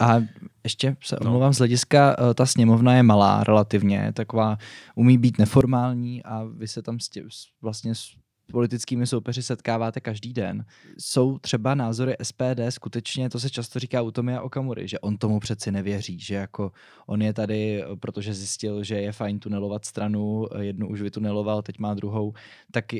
[0.00, 0.20] A
[0.64, 1.26] ještě se no.
[1.26, 1.54] omlouvám, no.
[1.54, 4.58] z hlediska, eh, ta sněmovna je malá relativně, taková
[4.94, 7.24] umí být neformální a vy se tam s tě,
[7.62, 8.16] vlastně s
[8.52, 10.64] politickými soupeři setkáváte každý den.
[10.98, 15.40] Jsou třeba názory SPD skutečně, to se často říká u Tomia Okamury, že on tomu
[15.40, 16.72] přeci nevěří, že jako
[17.06, 21.62] on je tady, eh, protože zjistil, že je fajn tunelovat stranu, eh, jednu už vytuneloval,
[21.62, 22.32] teď má druhou,
[22.70, 22.92] tak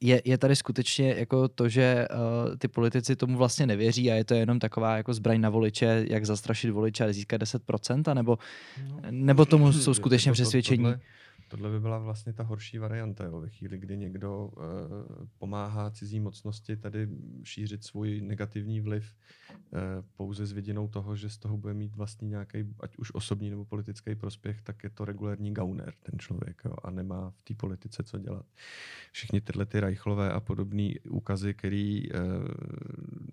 [0.00, 4.24] je, je tady skutečně jako to, že uh, ty politici tomu vlastně nevěří a je
[4.24, 8.38] to jenom taková jako zbraň na voliče, jak zastrašit voliče a získat 10%, nebo,
[8.88, 10.84] no, nebo tomu jsou skutečně přesvědčení?
[10.84, 11.00] Tohle,
[11.48, 14.62] Tohle by byla vlastně ta horší varianta, jo, ve chvíli, kdy někdo uh,
[15.38, 17.08] pomáhá cizí mocnosti tady
[17.42, 19.16] šířit svůj negativní vliv
[19.50, 19.78] uh,
[20.16, 23.64] pouze s vidinou toho, že z toho bude mít vlastně nějaký, ať už osobní nebo
[23.64, 28.02] politický prospěch, tak je to regulární gauner, ten člověk, jo, a nemá v té politice
[28.02, 28.46] co dělat.
[29.12, 32.18] Všichni tyhle ty Reichlové a podobné úkazy, který uh,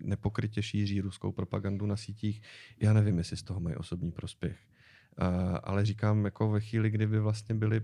[0.02, 2.42] nepokrytě šíří ruskou propagandu na sítích,
[2.80, 4.56] já nevím, jestli z toho mají osobní prospěch.
[5.22, 7.82] Uh, ale říkám, jako ve chvíli, kdyby vlastně byli,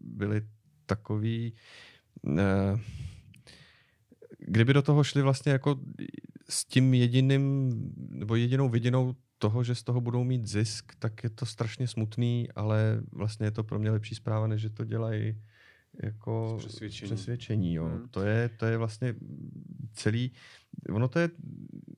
[0.00, 0.42] byli
[0.86, 1.52] takový,
[2.22, 2.80] uh,
[4.38, 5.80] kdyby do toho šli vlastně jako
[6.48, 11.30] s tím jediným, nebo jedinou vidinou toho, že z toho budou mít zisk, tak je
[11.30, 15.42] to strašně smutný, ale vlastně je to pro mě lepší zpráva, než že to dělají
[16.02, 17.12] jako přesvědčení.
[17.12, 17.84] přesvědčení jo.
[17.84, 18.08] Hmm.
[18.08, 19.14] To, je, to je vlastně
[19.92, 20.32] celý,
[20.92, 21.30] ono to, je,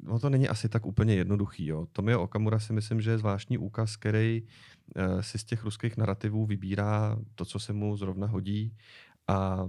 [0.07, 1.67] ono to není asi tak úplně jednoduchý.
[1.67, 1.87] Jo.
[1.93, 6.47] Tomio Okamura si myslím, že je zvláštní úkaz, který uh, si z těch ruských narrativů
[6.47, 8.77] vybírá to, co se mu zrovna hodí
[9.29, 9.67] a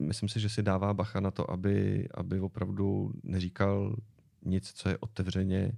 [0.00, 3.96] myslím si, že si dává bacha na to, aby, aby opravdu neříkal
[4.44, 5.72] nic, co je otevřeně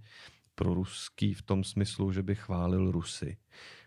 [0.54, 3.36] pro ruský v tom smyslu, že by chválil Rusy.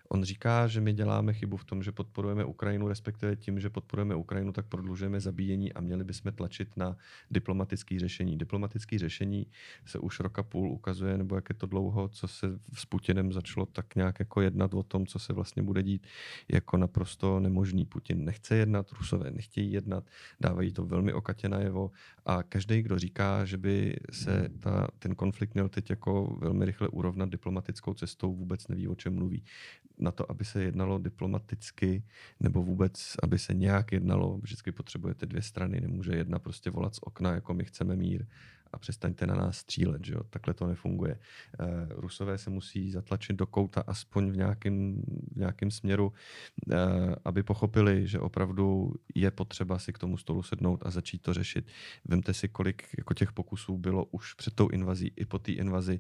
[0.10, 4.16] On říká, že my děláme chybu v tom, že podporujeme Ukrajinu, respektive tím, že podporujeme
[4.16, 6.98] Ukrajinu, tak prodlužujeme zabíjení a měli bychom tlačit na
[7.32, 8.38] diplomatické řešení.
[8.38, 9.48] Diplomatické řešení
[9.86, 13.66] se už roka půl ukazuje, nebo jak je to dlouho, co se s Putinem začalo
[13.66, 16.08] tak nějak jako jednat o tom, co se vlastně bude dít,
[16.52, 17.86] jako naprosto nemožný.
[17.86, 20.04] Putin nechce jednat, Rusové nechtějí jednat,
[20.40, 21.92] dávají to velmi okatě najevo
[22.26, 26.88] a každý, kdo říká, že by se ta, ten konflikt měl teď jako velmi rychle
[26.88, 29.44] urovnat diplomatickou cestou, vůbec neví, o čem mluví
[30.00, 32.04] na to, aby se jednalo diplomaticky,
[32.40, 37.00] nebo vůbec, aby se nějak jednalo, vždycky potřebujete dvě strany, nemůže jedna prostě volat z
[37.02, 38.26] okna, jako my chceme mír
[38.74, 40.20] a přestaňte na nás střílet, že jo?
[40.30, 41.20] takhle to nefunguje.
[41.60, 45.02] Uh, Rusové se musí zatlačit do kouta aspoň v nějakém,
[45.32, 46.14] v nějakém směru,
[46.68, 46.76] uh,
[47.26, 51.68] aby pochopili, že opravdu je potřeba si k tomu stolu sednout a začít to řešit.
[52.06, 56.00] Vemte si, kolik jako těch pokusů bylo už před tou invazí i po té invazi.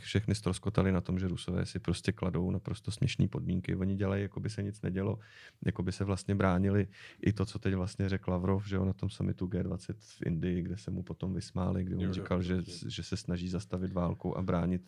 [0.00, 3.76] Všechny stroskotali na tom, že Rusové si prostě kladou naprosto směšné podmínky.
[3.76, 5.18] Oni dělají, jako by se nic nedělo,
[5.66, 6.88] jako by se vlastně bránili
[7.22, 10.62] i to, co teď vlastně řekl Lavrov, že jo, na tom summitu G20 v Indii,
[10.62, 14.42] kde se mu potom vysmáli, kdy On říkal, že, že se snaží zastavit válku a
[14.42, 14.82] bránit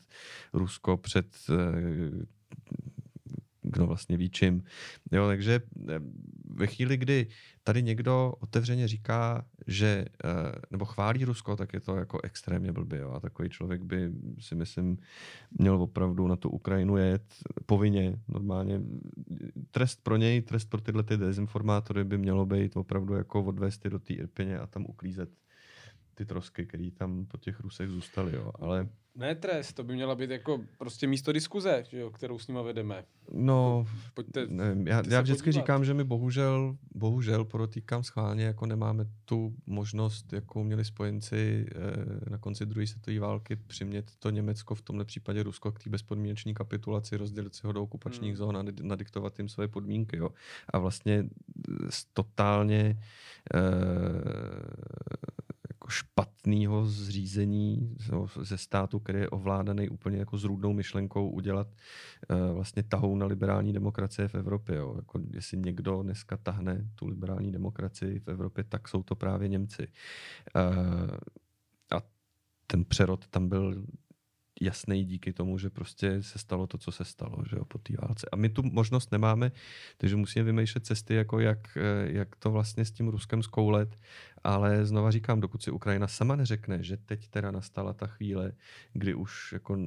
[0.52, 2.26] Rusko před eh,
[3.64, 4.62] kdo vlastně ví čím.
[5.12, 6.00] Jo, takže eh,
[6.50, 7.26] ve chvíli, kdy
[7.62, 10.28] tady někdo otevřeně říká, že, eh,
[10.70, 12.96] nebo chválí Rusko, tak je to jako extrémně blbý.
[12.96, 13.10] Jo.
[13.10, 14.98] A takový člověk by si myslím
[15.58, 17.34] měl opravdu na tu Ukrajinu jet
[17.66, 18.20] povinně.
[18.28, 18.80] Normálně
[19.70, 23.98] trest pro něj, trest pro tyhle ty dezinformátory by mělo být opravdu jako odvést do
[23.98, 25.30] té Irpině a tam uklízet
[26.14, 28.52] ty trosky, které tam po těch Rusech zůstaly, jo.
[28.60, 32.48] Ale ne trest, to by měla být jako prostě místo diskuze, že jo, kterou s
[32.48, 33.04] nima vedeme.
[33.32, 35.62] No, Pojďte, nevím, já, já vždycky podívat.
[35.62, 42.30] říkám, že my bohužel, bohužel podotýkám schválně, jako nemáme tu možnost, jakou měli spojenci eh,
[42.30, 46.54] na konci druhé světové války přimět to Německo, v tomhle případě Rusko, k té bezpodmínečné
[46.54, 48.36] kapitulaci, rozdělit si ho do okupačních hmm.
[48.36, 50.16] zón a nadiktovat jim své podmínky.
[50.16, 50.30] Jo.
[50.68, 51.24] A vlastně
[52.12, 53.00] totálně
[53.54, 53.60] eh,
[55.84, 57.96] jako špatného zřízení
[58.42, 63.72] ze státu, který je ovládaný úplně jako zrůdnou myšlenkou udělat uh, vlastně tahou na liberální
[63.72, 64.76] demokracie v Evropě.
[64.76, 64.94] Jo.
[64.96, 69.88] Jako jestli někdo dneska tahne tu liberální demokracii v Evropě, tak jsou to právě Němci.
[70.56, 71.16] Uh,
[71.96, 72.02] a
[72.66, 73.84] ten přerod tam byl
[74.60, 77.94] jasný díky tomu, že prostě se stalo to, co se stalo že jo, po té
[78.02, 78.28] válce.
[78.32, 79.52] A my tu možnost nemáme,
[79.96, 83.98] takže musíme vymýšlet cesty, jako jak, eh, jak to vlastně s tím Ruskem zkoulet.
[84.44, 88.52] Ale znova říkám, dokud si Ukrajina sama neřekne, že teď teda nastala ta chvíle,
[88.92, 89.78] kdy už jako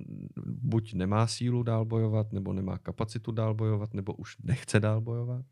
[0.46, 5.46] buď nemá sílu dál bojovat, nebo nemá kapacitu dál bojovat, nebo už nechce dál bojovat,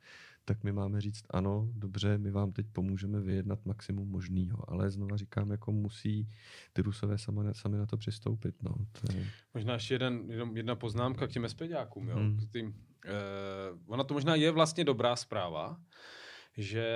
[0.45, 4.71] tak my máme říct ano, dobře, my vám teď pomůžeme vyjednat maximum možného.
[4.71, 6.29] Ale znova říkám, jako musí
[6.73, 8.63] ty Rusové sami, sami na to přistoupit.
[8.63, 8.71] No.
[8.71, 9.25] To je...
[9.53, 12.09] Možná ještě jeden, jedna poznámka k těm SPďákům.
[12.09, 12.15] Jo?
[12.15, 12.37] Hmm.
[12.37, 12.75] K tým,
[13.05, 13.11] eh,
[13.87, 15.77] ona to možná je vlastně dobrá zpráva,
[16.57, 16.87] že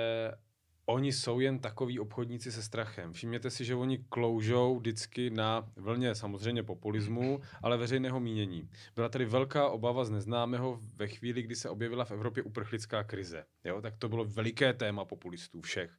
[0.90, 3.12] oni jsou jen takový obchodníci se strachem.
[3.12, 8.68] Všimněte si, že oni kloužou vždycky na vlně samozřejmě populismu, ale veřejného mínění.
[8.94, 13.44] Byla tady velká obava z neznámého ve chvíli, kdy se objevila v Evropě uprchlická krize.
[13.64, 13.80] Jo?
[13.80, 15.98] Tak to bylo veliké téma populistů všech.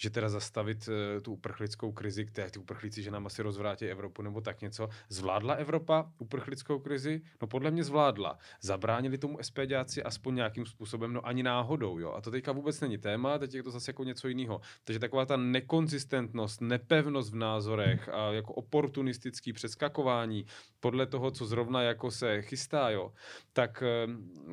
[0.00, 4.22] Že teda zastavit uh, tu uprchlickou krizi, které ty uprchlíci, že nám asi rozvrátí Evropu
[4.22, 4.88] nebo tak něco.
[5.08, 7.22] Zvládla Evropa uprchlickou krizi?
[7.42, 8.38] No podle mě zvládla.
[8.60, 11.98] Zabránili tomu SPDáci aspoň nějakým způsobem, no ani náhodou.
[11.98, 12.12] Jo?
[12.12, 14.60] A to teďka vůbec není téma, teď je to zase jako něco jiného.
[14.84, 20.46] Takže taková ta nekonzistentnost, nepevnost v názorech a jako oportunistický přeskakování
[20.80, 23.12] podle toho, co zrovna jako se chystá, jo,
[23.52, 23.82] tak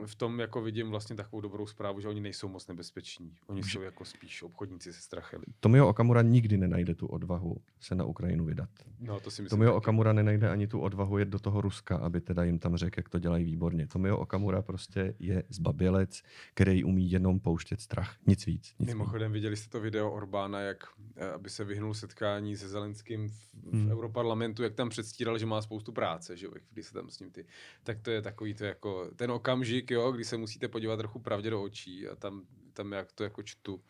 [0.05, 3.33] v tom jako vidím vlastně takovou dobrou zprávu, že oni nejsou moc nebezpeční.
[3.47, 5.41] Oni jsou jako spíš obchodníci se strachem.
[5.59, 8.69] Tomio Okamura nikdy nenajde tu odvahu se na Ukrajinu vydat.
[8.99, 9.57] No, to si myslím.
[9.57, 9.77] Tomio taky.
[9.77, 13.09] Okamura nenajde ani tu odvahu jet do toho Ruska, aby teda jim tam řekl, jak
[13.09, 13.87] to dělají výborně.
[13.87, 16.21] Tomio Okamura prostě je zbabělec,
[16.53, 18.15] který umí jenom pouštět strach.
[18.27, 18.75] Nic víc.
[18.79, 20.83] Nic Mimochodem, viděli jste to video Orbána, jak
[21.15, 23.91] eh, aby se vyhnul setkání se Zelenským v, v hmm.
[23.91, 27.31] Europarlamentu, jak tam předstíral, že má spoustu práce, že jo, když se tam s ním
[27.31, 27.45] ty.
[27.83, 31.49] Tak to je takový to jako ten okamžik, jo, kdy se musíte podívat trochu pravdě
[31.49, 33.81] do očí a tam, tam jak to jako čtu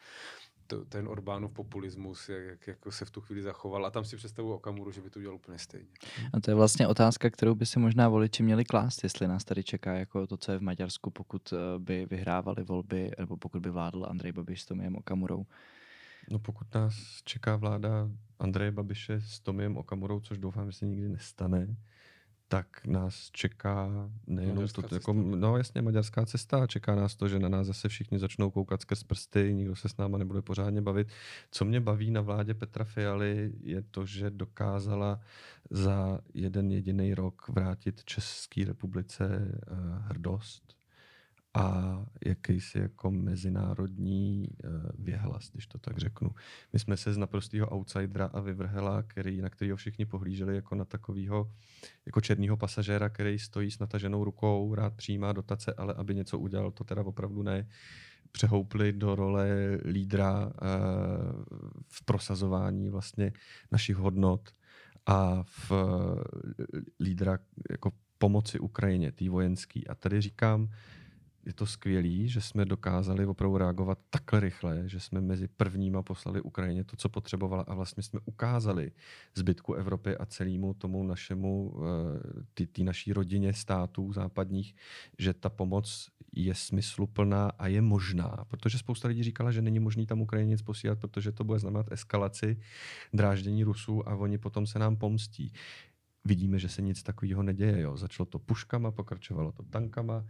[0.68, 3.86] to, ten Orbánův populismus, jak, jak jako se v tu chvíli zachoval.
[3.86, 5.88] A tam si představuji Okamuru, že by to udělal úplně stejně.
[6.34, 9.64] A to je vlastně otázka, kterou by si možná voliči měli klást, jestli nás tady
[9.64, 13.70] čeká jako to, co je v Maďarsku, pokud eh, by vyhrávali volby, nebo pokud by
[13.70, 15.46] vládl Andrej Babiš s Tomiem Okamurou.
[16.32, 16.94] No pokud nás
[17.24, 18.10] čeká vláda
[18.40, 21.76] Andreje Babiše s Tomiem Okamurou, což doufám, že se nikdy nestane,
[22.48, 23.90] tak nás čeká
[24.28, 28.20] nejenom to, jako, no jasně, maďarská cesta, čeká nás to, že na nás zase všichni
[28.20, 31.08] začnou koukat skrz prsty, nikdo se s náma nebude pořádně bavit.
[31.52, 35.20] Co mě baví na vládě Petra Fialy je to, že dokázala
[35.70, 40.77] za jeden jediný rok vrátit České republice uh, hrdost,
[41.58, 46.30] a jakýsi jako mezinárodní uh, věhlas, když to tak řeknu.
[46.74, 50.86] My jsme se z naprostého outsidera a vyvrhela, který, na kterého všichni pohlíželi jako na
[50.86, 51.52] takového
[52.06, 56.72] jako černého pasažéra, který stojí s nataženou rukou, rád přijímá dotace, ale aby něco udělal,
[56.72, 57.68] to teda opravdu ne
[58.32, 60.52] přehoupli do role lídra uh,
[61.88, 63.34] v prosazování vlastně
[63.72, 64.50] našich hodnot
[65.06, 65.78] a v uh,
[67.00, 67.40] lídra
[67.70, 69.88] jako pomoci Ukrajině, tý vojenský.
[69.88, 70.70] A tady říkám,
[71.48, 76.42] je to skvělý, že jsme dokázali opravdu reagovat takhle rychle, že jsme mezi prvníma poslali
[76.42, 78.92] Ukrajině to, co potřebovala a vlastně jsme ukázali
[79.36, 84.76] zbytku Evropy a celému tomu našemu, eh, ty, ty naší rodině států západních,
[85.20, 90.06] že ta pomoc je smysluplná a je možná, protože spousta lidí říkala, že není možný
[90.06, 92.60] tam Ukrajině nic posílat, protože to bude znamenat eskalaci,
[93.14, 95.54] dráždění Rusů a oni potom se nám pomstí
[96.28, 97.82] vidíme, že se nic takového neděje.
[97.82, 97.98] Jo.
[97.98, 100.26] Začalo to puškama, pokračovalo to tankama,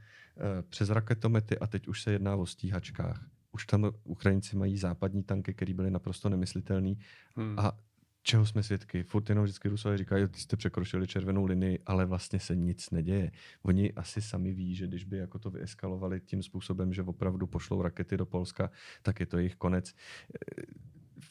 [0.70, 3.30] přes raketomety a teď už se jedná o stíhačkách.
[3.52, 6.94] Už tam Ukrajinci mají západní tanky, které byly naprosto nemyslitelné.
[7.36, 7.60] Hmm.
[7.60, 7.78] A
[8.22, 9.04] čeho jsme svědky?
[9.04, 13.32] Furt jenom vždycky Rusové říkají, že jste překročili červenou linii, ale vlastně se nic neděje.
[13.64, 17.82] Oni asi sami ví, že když by jako to vyeskalovali tím způsobem, že opravdu pošlou
[17.82, 18.72] rakety do Polska,
[19.02, 19.94] tak je to jejich konec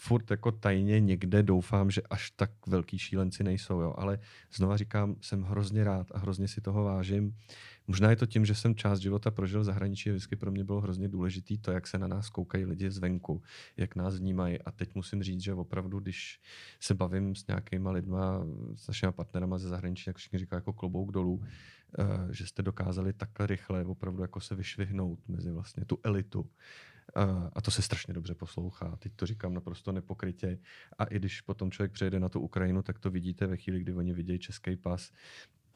[0.07, 3.95] furt jako tajně někde doufám, že až tak velký šílenci nejsou, jo.
[3.97, 4.19] ale
[4.55, 7.37] znova říkám, jsem hrozně rád a hrozně si toho vážím.
[7.87, 10.81] Možná je to tím, že jsem část života prožil v zahraničí, vždycky pro mě bylo
[10.81, 13.43] hrozně důležitý to, jak se na nás koukají lidi zvenku,
[13.77, 14.63] jak nás vnímají.
[14.63, 16.41] A teď musím říct, že opravdu, když
[16.81, 21.13] se bavím s nějakýma lidma, s našimi partnerama ze zahraničí, jak všichni říkají jako klobouk
[21.13, 21.43] dolů,
[21.99, 26.51] eh, že jste dokázali takhle rychle opravdu jako se vyšvihnout mezi vlastně tu elitu
[27.53, 28.97] a to se strašně dobře poslouchá.
[28.97, 30.59] Teď to říkám naprosto nepokrytě.
[30.99, 33.95] A i když potom člověk přejde na tu Ukrajinu, tak to vidíte ve chvíli, kdy
[33.95, 35.13] oni vidějí český pas,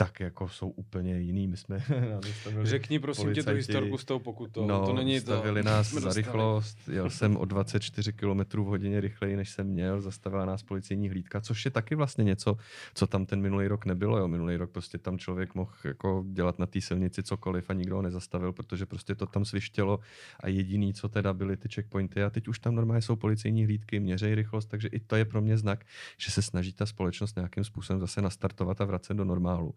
[0.01, 1.49] tak jako jsou úplně jiný.
[1.49, 1.85] My jsme
[2.63, 3.47] Řekni prosím policajti.
[3.47, 4.67] tě tu historku s tou pokutou.
[4.67, 5.43] No, to není to.
[5.63, 6.79] nás za rychlost.
[6.89, 10.01] Jel jsem o 24 km v hodině rychleji, než jsem měl.
[10.01, 12.57] Zastavila nás policijní hlídka, což je taky vlastně něco,
[12.95, 14.19] co tam ten minulý rok nebylo.
[14.19, 14.29] Jo.
[14.29, 18.03] Minulý rok prostě tam člověk mohl jako dělat na té silnici cokoliv a nikdo ho
[18.03, 20.01] nezastavil, protože prostě to tam svištělo
[20.41, 22.23] a jediný, co teda byly ty checkpointy.
[22.23, 25.41] A teď už tam normálně jsou policejní hlídky, měřejí rychlost, takže i to je pro
[25.41, 25.85] mě znak,
[26.19, 29.75] že se snaží ta společnost nějakým způsobem zase nastartovat a vracet do normálu.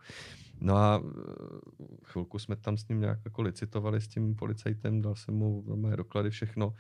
[0.64, 1.12] No a eh,
[2.04, 5.98] chvilku jsme tam s ním nějak jako licitovali s tím policajtem, dal jsem mu moje
[5.98, 6.74] doklady, všechno.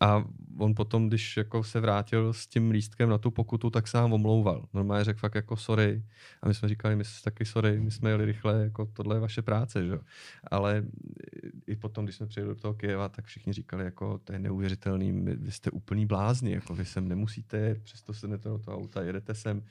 [0.00, 0.24] A
[0.58, 4.12] on potom, když jako se vrátil s tím lístkem na tu pokutu, tak se nám
[4.12, 4.68] omlouval.
[4.74, 6.02] Normálně řekl fakt jako sorry.
[6.42, 9.20] A my jsme říkali, my jsme taky sorry, my jsme jeli rychle, jako tohle je
[9.20, 9.98] vaše práce, že?
[10.50, 10.84] Ale
[11.66, 15.12] i potom, když jsme přijeli do toho Kyjeva, tak všichni říkali, jako to je neuvěřitelný,
[15.22, 19.62] vy jste úplný blázni, jako vy sem nemusíte, přesto se do toho auta, jedete sem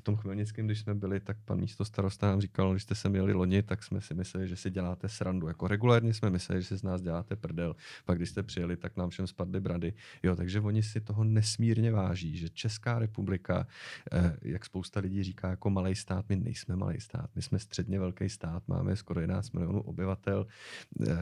[0.00, 3.08] v tom Chmelnickém, když jsme byli, tak pan místo starosta nám říkal, když jste se
[3.08, 5.48] měli loni, tak jsme si mysleli, že si děláte srandu.
[5.48, 7.76] Jako regulárně jsme mysleli, že si z nás děláte prdel.
[8.04, 9.92] Pak když jste přijeli, tak nám všem spadly brady.
[10.22, 13.66] Jo, takže oni si toho nesmírně váží, že Česká republika,
[14.12, 17.98] eh, jak spousta lidí říká, jako malý stát, my nejsme malý stát, my jsme středně
[17.98, 20.46] velký stát, máme skoro 11 milionů obyvatel.
[21.06, 21.14] Eh,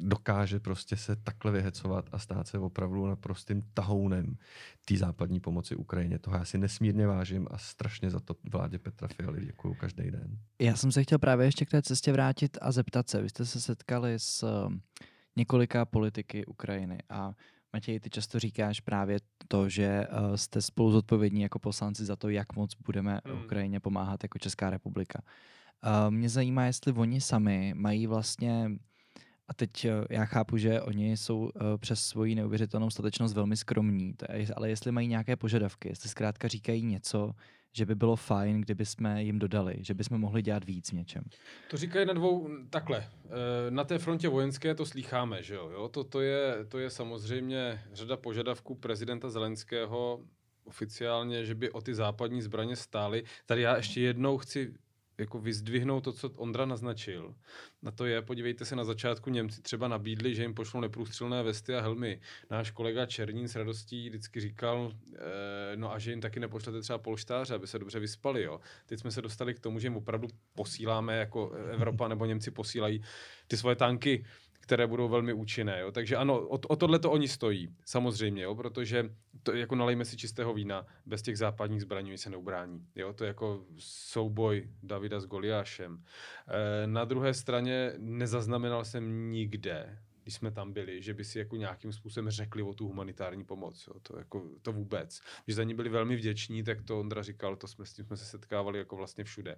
[0.00, 4.36] dokáže prostě se takhle vyhecovat a stát se opravdu naprostým tahounem
[4.84, 6.18] té západní pomoci Ukrajině.
[6.18, 10.38] Toho já si nesmírně vážím a strašně za to vládě Petra Fialy děkuju každý den.
[10.60, 13.22] Já jsem se chtěl právě ještě k té cestě vrátit a zeptat se.
[13.22, 14.80] Vy jste se setkali s um,
[15.36, 17.32] několika politiky Ukrajiny a
[17.72, 22.28] Matěj, ty často říkáš právě to, že uh, jste spolu zodpovědní jako poslanci za to,
[22.28, 23.44] jak moc budeme hmm.
[23.44, 25.22] Ukrajině pomáhat jako Česká republika.
[25.86, 28.70] Uh, mě zajímá, jestli oni sami mají vlastně
[29.50, 34.14] a teď eh, já chápu, že oni jsou eh, přes svoji neuvěřitelnou statečnost velmi skromní,
[34.56, 37.32] ale jestli mají nějaké požadavky, jestli zkrátka říkají něco,
[37.72, 41.24] že by bylo fajn, kdyby jsme jim dodali, že bychom mohli dělat víc v něčem.
[41.70, 46.04] To říkají na dvou, takhle, eh, na té frontě vojenské to slýcháme, že jo, to,
[46.04, 50.20] to, je, to je samozřejmě řada požadavků prezidenta Zelenského
[50.64, 53.24] oficiálně, že by o ty západní zbraně stály.
[53.46, 54.74] Tady já ještě jednou chci
[55.20, 57.34] jako vyzdvihnout to, co Ondra naznačil.
[57.82, 61.74] Na to je, podívejte se, na začátku Němci třeba nabídli, že jim pošlou neprůstřelné vesty
[61.74, 62.20] a helmy.
[62.50, 66.98] Náš kolega Černín s radostí vždycky říkal, e, no a že jim taky nepošlete třeba
[66.98, 68.42] polštáře, aby se dobře vyspali.
[68.42, 68.60] Jo.
[68.86, 73.02] Teď jsme se dostali k tomu, že jim opravdu posíláme, jako Evropa nebo Němci posílají
[73.46, 74.24] ty svoje tanky
[74.70, 75.80] které budou velmi účinné.
[75.80, 75.92] Jo?
[75.92, 78.54] Takže ano, o, o tohle to oni stojí, samozřejmě, jo?
[78.54, 79.10] protože
[79.42, 82.86] to, jako nalejme si čistého vína, bez těch západních zbraní se neubrání.
[82.94, 83.12] Jo?
[83.12, 86.02] To je jako souboj Davida s Goliášem.
[86.48, 89.98] E, na druhé straně nezaznamenal jsem nikde,
[90.30, 93.86] když jsme tam byli, že by si jako nějakým způsobem řekli o tu humanitární pomoc.
[93.86, 94.00] Jo.
[94.02, 95.20] To, jako, to vůbec.
[95.48, 98.16] Že za ní byli velmi vděční, tak to Ondra říkal, to jsme s tím jsme
[98.16, 99.56] se setkávali jako vlastně všude.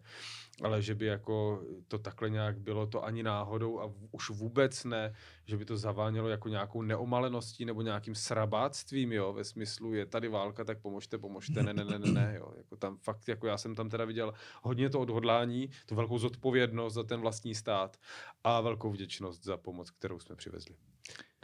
[0.62, 4.84] Ale že by jako to takhle nějak bylo, to ani náhodou a v, už vůbec
[4.84, 5.14] ne,
[5.46, 10.28] že by to zavánělo jako nějakou neomaleností nebo nějakým srabáctvím, jo, ve smyslu je tady
[10.28, 12.52] válka, tak pomožte, pomožte, ne, ne, ne, ne, ne jo.
[12.56, 16.94] Jako tam fakt, jako já jsem tam teda viděl hodně to odhodlání, tu velkou zodpovědnost
[16.94, 17.96] za ten vlastní stát
[18.44, 20.61] a velkou vděčnost za pomoc, kterou jsme přivezli.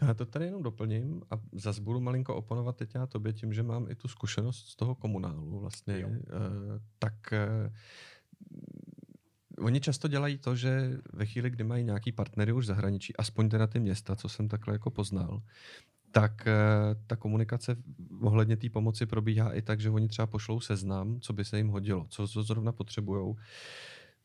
[0.02, 3.62] Já to tady jenom doplním a zase budu malinko oponovat teď já tobě tím, že
[3.62, 6.08] mám i tu zkušenost z toho komunálu vlastně, jo.
[6.12, 7.72] Eh, tak eh,
[9.58, 13.66] oni často dělají to, že ve chvíli, kdy mají nějaký partnery už zahraničí, aspoň teda
[13.66, 15.42] ty města, co jsem takhle jako poznal,
[16.10, 16.54] tak eh,
[17.06, 17.76] ta komunikace
[18.20, 21.68] ohledně té pomoci probíhá i tak, že oni třeba pošlou seznam, co by se jim
[21.68, 23.36] hodilo, co, co zrovna potřebujou.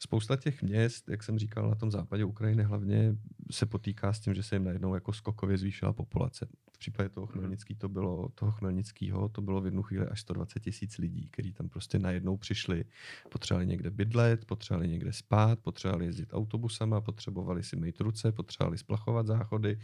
[0.03, 3.15] Spousta těch měst, jak jsem říkal, na tom západě Ukrajiny hlavně
[3.51, 6.47] se potýká s tím, že se jim najednou jako skokově zvýšila populace.
[6.71, 7.33] V případě toho mhm.
[7.33, 11.53] Chmelnický to bylo, toho Chmelnického to bylo v jednu chvíli až 120 tisíc lidí, kteří
[11.53, 12.85] tam prostě najednou přišli,
[13.29, 19.27] potřebovali někde bydlet, potřebovali někde spát, potřebovali jezdit autobusama, potřebovali si mít ruce, potřebovali splachovat
[19.27, 19.79] záchody,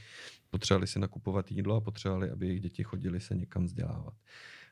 [0.49, 4.13] potřebovali si nakupovat jídlo a potřebovali, aby jejich děti chodili se někam vzdělávat.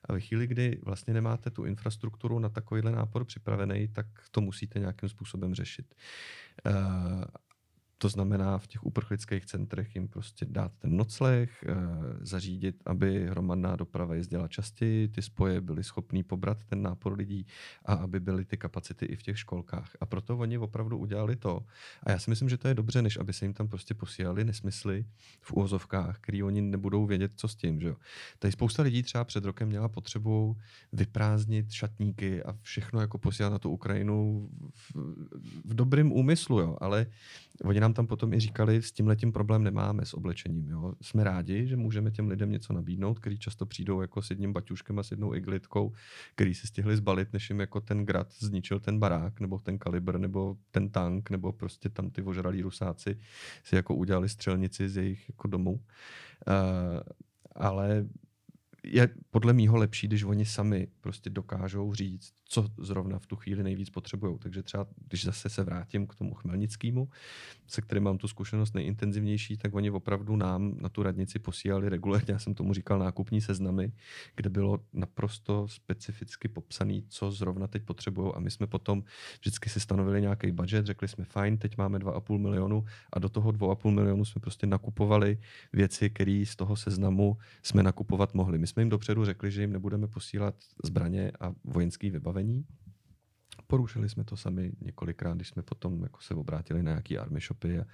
[0.05, 4.79] A ve chvíli, kdy vlastně nemáte tu infrastrukturu na takovýhle nápor připravený, tak to musíte
[4.79, 5.95] nějakým způsobem řešit.
[7.97, 11.75] To znamená v těch uprchlických centrech jim prostě dát ten nocleh, eh,
[12.21, 17.45] zařídit, aby hromadná doprava jezdila častěji, ty spoje byly schopný pobrat ten nápor lidí
[17.85, 19.91] a aby byly ty kapacity i v těch školkách.
[20.01, 21.65] A proto oni opravdu udělali to.
[22.03, 24.45] A já si myslím, že to je dobře, než aby se jim tam prostě posílali
[24.45, 25.05] nesmysly
[25.41, 27.81] v úvozovkách, který oni nebudou vědět, co s tím.
[27.81, 27.95] Že jo.
[28.39, 30.57] Tady spousta lidí třeba před rokem měla potřebu
[30.93, 34.95] vyprázdnit šatníky a všechno jako posílat na tu Ukrajinu v,
[35.65, 36.77] v dobrém úmyslu, jo.
[36.81, 37.05] ale
[37.63, 40.69] oni nám tam potom i říkali, s tím letím problém nemáme s oblečením.
[40.69, 40.93] Jo.
[41.01, 44.99] Jsme rádi, že můžeme těm lidem něco nabídnout, který často přijdou jako s jedním baťuškem
[44.99, 45.93] a s jednou iglitkou,
[46.35, 50.17] který si stihli zbalit, než jim jako ten grad zničil ten barák, nebo ten kalibr,
[50.19, 53.17] nebo ten tank, nebo prostě tam ty ožralí rusáci
[53.63, 55.71] si jako udělali střelnici z jejich jako domů.
[55.71, 55.81] Uh,
[57.55, 58.05] ale
[58.83, 63.63] je podle mýho lepší, když oni sami prostě dokážou říct, co zrovna v tu chvíli
[63.63, 64.37] nejvíc potřebují.
[64.39, 67.09] Takže třeba, když zase se vrátím k tomu Chmelnickému,
[67.67, 72.33] se kterým mám tu zkušenost nejintenzivnější, tak oni opravdu nám na tu radnici posílali regulérně,
[72.33, 73.91] já jsem tomu říkal nákupní seznamy,
[74.35, 79.03] kde bylo naprosto specificky popsané, co zrovna teď potřebují a my jsme potom
[79.39, 83.51] vždycky si stanovili nějaký budget, řekli jsme fajn, teď máme 2,5 milionu a do toho
[83.51, 85.37] 2,5 milionu jsme prostě nakupovali
[85.73, 88.57] věci, které z toho seznamu jsme nakupovat mohli.
[88.57, 92.36] My jsme jim dopředu řekli, že jim nebudeme posílat zbraně a vojenský vybavení.
[93.67, 97.79] Porušili jsme to sami několikrát, když jsme potom jako se obrátili na nějaký army shopy
[97.79, 97.85] a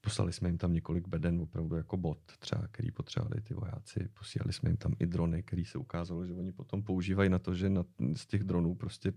[0.00, 4.08] poslali jsme jim tam několik beden, opravdu jako bot třeba, který potřebovali ty vojáci.
[4.18, 7.54] Posílali jsme jim tam i drony, který se ukázalo, že oni potom používají na to,
[7.54, 9.12] že na, z těch dronů prostě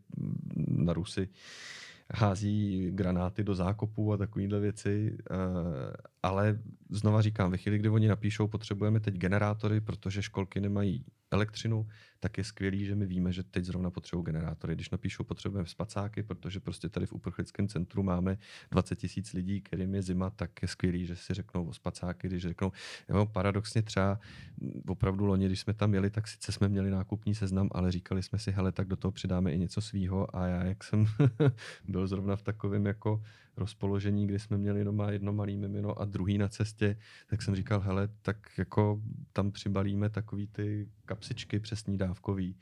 [0.68, 1.30] na Rusy
[2.14, 5.18] hází granáty do zákopů a takovéhle věci.
[5.32, 5.36] Eh,
[6.24, 11.88] ale znova říkám, ve chvíli, kdy oni napíšou, potřebujeme teď generátory, protože školky nemají elektřinu,
[12.20, 14.76] tak je skvělý, že my víme, že teď zrovna potřebují generátory.
[14.76, 18.38] Když napíšou, potřebujeme spacáky, protože prostě tady v uprchlickém centru máme
[18.72, 22.44] 20 tisíc lidí, kterým je zima, tak je skvělý, že si řeknou o spacáky, když
[22.44, 22.72] řeknou,
[23.10, 24.20] jo, paradoxně třeba
[24.88, 28.40] opravdu loni, když jsme tam jeli, tak sice jsme měli nákupní seznam, ale říkali jsme
[28.40, 31.06] si, hele, tak do toho přidáme i něco svýho a já, jak jsem
[31.88, 33.22] byl zrovna v takovém jako
[33.58, 36.98] rozpoložení, kdy jsme měli jenom jedno malý mimino a druhý na cestě,
[37.28, 39.02] tak jsem říkal, hele, tak jako
[39.34, 42.56] tam přibalíme takový ty kapsičky přesní dávkový.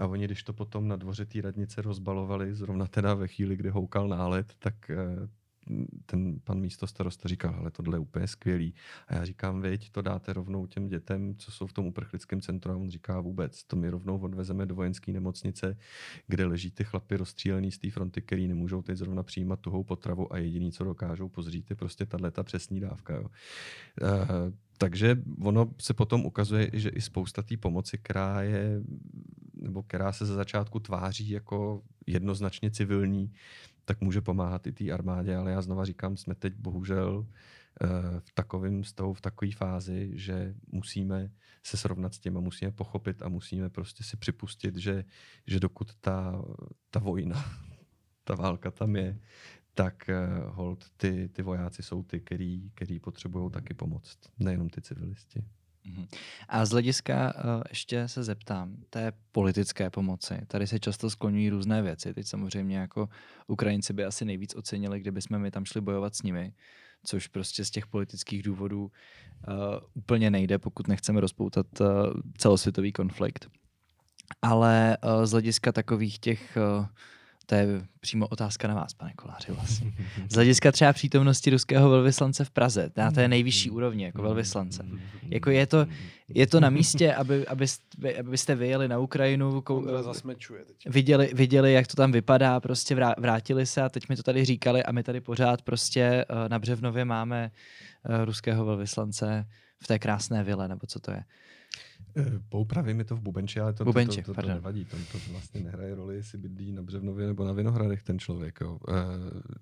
[0.00, 3.70] A oni, když to potom na dvoře té radnice rozbalovali, zrovna teda ve chvíli, kdy
[3.70, 4.96] houkal nálet, tak eh,
[6.06, 8.74] ten pan místo starosta říkal, ale tohle je úplně skvělý.
[9.08, 12.72] A já říkám, veď, to dáte rovnou těm dětem, co jsou v tom uprchlickém centru.
[12.72, 15.76] A on říká vůbec, to my rovnou odvezeme do vojenské nemocnice,
[16.26, 20.32] kde leží ty chlapy rozstřílený z té fronty, který nemůžou teď zrovna přijímat tuhou potravu
[20.32, 23.14] a jediný, co dokážou pozřít, je prostě tahle přesní dávka.
[23.14, 23.22] Jo.
[23.22, 24.08] Uh,
[24.78, 28.80] takže ono se potom ukazuje, že i spousta té pomoci, která je,
[29.54, 33.32] nebo která se za začátku tváří jako jednoznačně civilní,
[33.88, 37.26] tak může pomáhat i té armádě, ale já znova říkám, jsme teď bohužel
[37.82, 37.86] eh,
[38.20, 41.30] v takovém stavu, v takové fázi, že musíme
[41.62, 45.04] se srovnat s tím a musíme pochopit a musíme prostě si připustit, že,
[45.46, 46.44] že dokud ta,
[46.90, 47.44] ta vojna,
[48.24, 49.20] ta válka tam je,
[49.74, 54.80] tak uh, hold ty, ty vojáci jsou ty, který, který potřebují taky pomoct, nejenom ty
[54.80, 55.44] civilisti.
[55.88, 56.06] Mhm.
[56.48, 60.38] A z hlediska uh, ještě se zeptám, té politické pomoci.
[60.46, 62.14] Tady se často skloňují různé věci.
[62.14, 63.08] Teď samozřejmě jako
[63.46, 66.52] Ukrajinci by asi nejvíc ocenili, kdyby jsme my tam šli bojovat s nimi,
[67.04, 68.90] což prostě z těch politických důvodů uh,
[69.94, 71.86] úplně nejde, pokud nechceme rozpoutat uh,
[72.38, 73.48] celosvětový konflikt.
[74.42, 76.86] Ale uh, z hlediska takových těch uh,
[77.48, 77.66] to je
[78.00, 79.92] přímo otázka na vás, pane Koláři, vlastně.
[80.28, 84.86] Z hlediska třeba přítomnosti ruského velvyslance v Praze, na té nejvyšší úrovni, jako velvyslance.
[85.28, 85.86] Jako je to,
[86.28, 89.86] je to na místě, aby, abyste, abyste vyjeli na Ukrajinu, kou,
[90.86, 94.82] viděli, viděli, jak to tam vypadá, prostě vrátili se a teď mi to tady říkali
[94.82, 97.50] a my tady pořád prostě eh, na Břevnově máme
[98.04, 99.46] eh, ruského velvyslance
[99.82, 101.24] v té krásné vile, nebo co to je.
[102.18, 104.84] Eh, Poupraví mi to v Bubenči, ale to, Bubenči, to, to, to, to nevadí.
[104.84, 108.58] To, to vlastně nehraje roli, jestli bydlí na Břevnově nebo na Vinohradech ten člověk.
[108.60, 108.78] Jo.
[108.88, 108.94] Uh,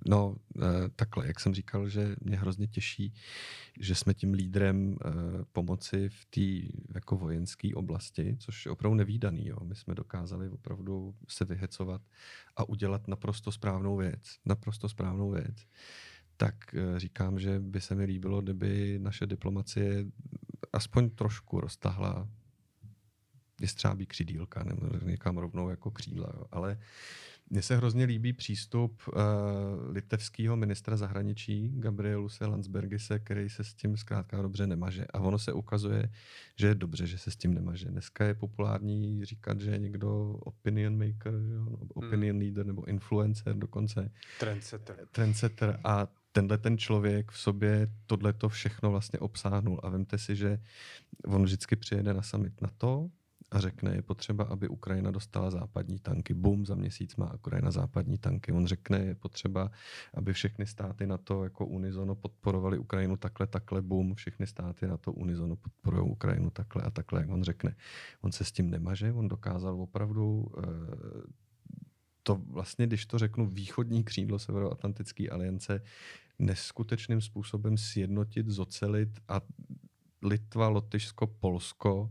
[0.06, 0.64] no, uh,
[0.96, 3.14] takhle, jak jsem říkal, že mě hrozně těší,
[3.80, 4.96] že jsme tím lídrem uh,
[5.52, 9.46] pomoci v té jako vojenské oblasti, což je opravdu nevýdaný.
[9.46, 9.56] Jo.
[9.62, 12.02] My jsme dokázali opravdu se vyhecovat
[12.56, 14.22] a udělat naprosto správnou věc.
[14.44, 15.56] Naprosto správnou věc
[16.38, 16.54] tak
[16.96, 20.04] říkám, že by se mi líbilo, kdyby naše diplomacie
[20.72, 22.28] aspoň trošku roztahla
[23.60, 26.32] jestřábí křidílka, nebo někam rovnou jako křídla.
[26.34, 26.44] Jo.
[26.52, 26.78] Ale
[27.50, 29.14] mně se hrozně líbí přístup uh,
[29.88, 35.06] litevského ministra zahraničí Gabrieluse Landsbergise, který se s tím zkrátka dobře nemaže.
[35.12, 36.10] A ono se ukazuje,
[36.56, 37.88] že je dobře, že se s tím nemaže.
[37.88, 42.40] Dneska je populární říkat, že je někdo opinion maker, jo, no, opinion hmm.
[42.40, 44.10] leader nebo influencer dokonce.
[44.40, 44.96] Trendsetter.
[45.12, 45.80] Trendsetter.
[45.84, 49.80] A tenhle ten člověk v sobě tohle to všechno vlastně obsáhnul.
[49.82, 50.58] A vemte si, že
[51.26, 53.10] on vždycky přijede na summit na to
[53.50, 56.34] a řekne, je potřeba, aby Ukrajina dostala západní tanky.
[56.34, 58.52] Bum, za měsíc má Ukrajina západní tanky.
[58.52, 59.70] On řekne, je potřeba,
[60.14, 64.96] aby všechny státy na to jako unizono podporovali Ukrajinu takhle, takhle, bum, všechny státy na
[64.96, 67.76] to unizono podporují Ukrajinu takhle a takhle, jak on řekne.
[68.20, 71.46] On se s tím nemaže, on dokázal opravdu eh,
[72.22, 75.82] to vlastně, když to řeknu, východní křídlo Severoatlantické aliance
[76.38, 79.40] neskutečným způsobem sjednotit, zocelit a
[80.22, 82.10] Litva, Lotyšsko, Polsko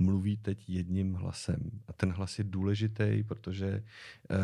[0.00, 1.70] mluví teď jedním hlasem.
[1.88, 3.68] A ten hlas je důležitý, protože
[4.30, 4.36] eh,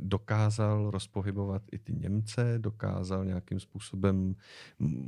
[0.00, 4.34] dokázal rozpohybovat i ty Němce, dokázal nějakým způsobem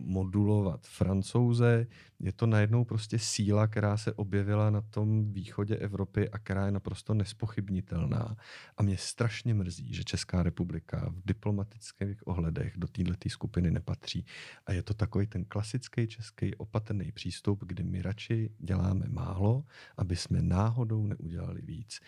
[0.04, 1.86] modulovat Francouze.
[2.20, 6.72] Je to najednou prostě síla, která se objevila na tom východě Evropy a která je
[6.72, 8.36] naprosto nespochybnitelná.
[8.76, 14.24] A mě strašně mrzí, že Česká republika v diplomatických ohledech do této skupiny nepatří.
[14.66, 19.49] A je to takový ten klasický český opatrný přístup, kdy my radši děláme málo,
[19.96, 22.00] aby jsme náhodou neudělali víc.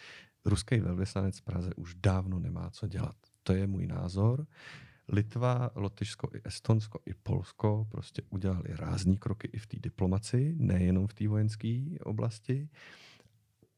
[0.45, 3.17] Ruský velvyslanec v Praze už dávno nemá co dělat.
[3.43, 4.47] To je můj názor.
[5.09, 11.07] Litva, Lotyšsko i Estonsko i Polsko prostě udělali rázný kroky i v té diplomaci, nejenom
[11.07, 12.69] v té vojenské oblasti.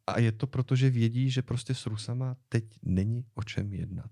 [0.07, 4.11] A je to proto, že vědí, že prostě s Rusama teď není o čem jednat.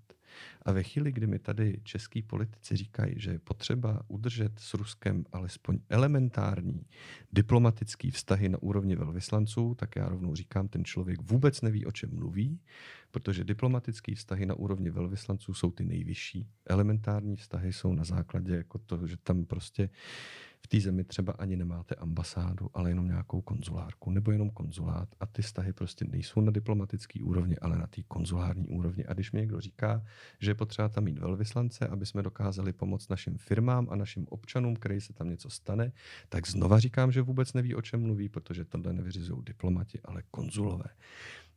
[0.61, 5.25] A ve chvíli, kdy mi tady český politici říkají, že je potřeba udržet s Ruskem
[5.31, 6.85] alespoň elementární
[7.33, 12.09] diplomatický vztahy na úrovni velvyslanců, tak já rovnou říkám, ten člověk vůbec neví, o čem
[12.13, 12.59] mluví,
[13.11, 16.47] protože diplomatické vztahy na úrovni velvyslanců jsou ty nejvyšší.
[16.65, 19.89] Elementární vztahy jsou na základě jako to, že tam prostě
[20.63, 25.25] v té zemi třeba ani nemáte ambasádu, ale jenom nějakou konzulárku nebo jenom konzulát a
[25.25, 29.05] ty vztahy prostě nejsou na diplomatické úrovni, ale na té konzulární úrovni.
[29.05, 30.03] A když mi někdo říká,
[30.39, 34.75] že je potřeba tam mít velvyslance, aby jsme dokázali pomoct našim firmám a našim občanům,
[34.75, 35.91] který se tam něco stane,
[36.29, 40.85] tak znova říkám, že vůbec neví, o čem mluví, protože tohle nevyřizují diplomati, ale konzulové.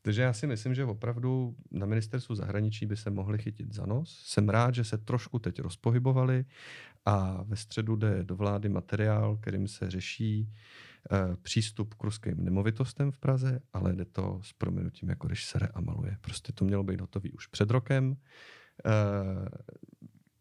[0.07, 4.23] Takže já si myslím, že opravdu na ministerstvu zahraničí by se mohli chytit za nos.
[4.25, 6.45] Jsem rád, že se trošku teď rozpohybovali
[7.05, 13.13] a ve středu jde do vlády materiál, kterým se řeší e, přístup k ruským nemovitostem
[13.13, 16.17] v Praze, ale jde to s proměnutím, jako když sere a maluje.
[16.21, 18.17] Prostě to mělo být hotový už před rokem.
[18.87, 18.93] E,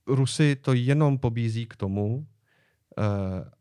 [0.07, 2.27] Rusy to jenom pobízí k tomu,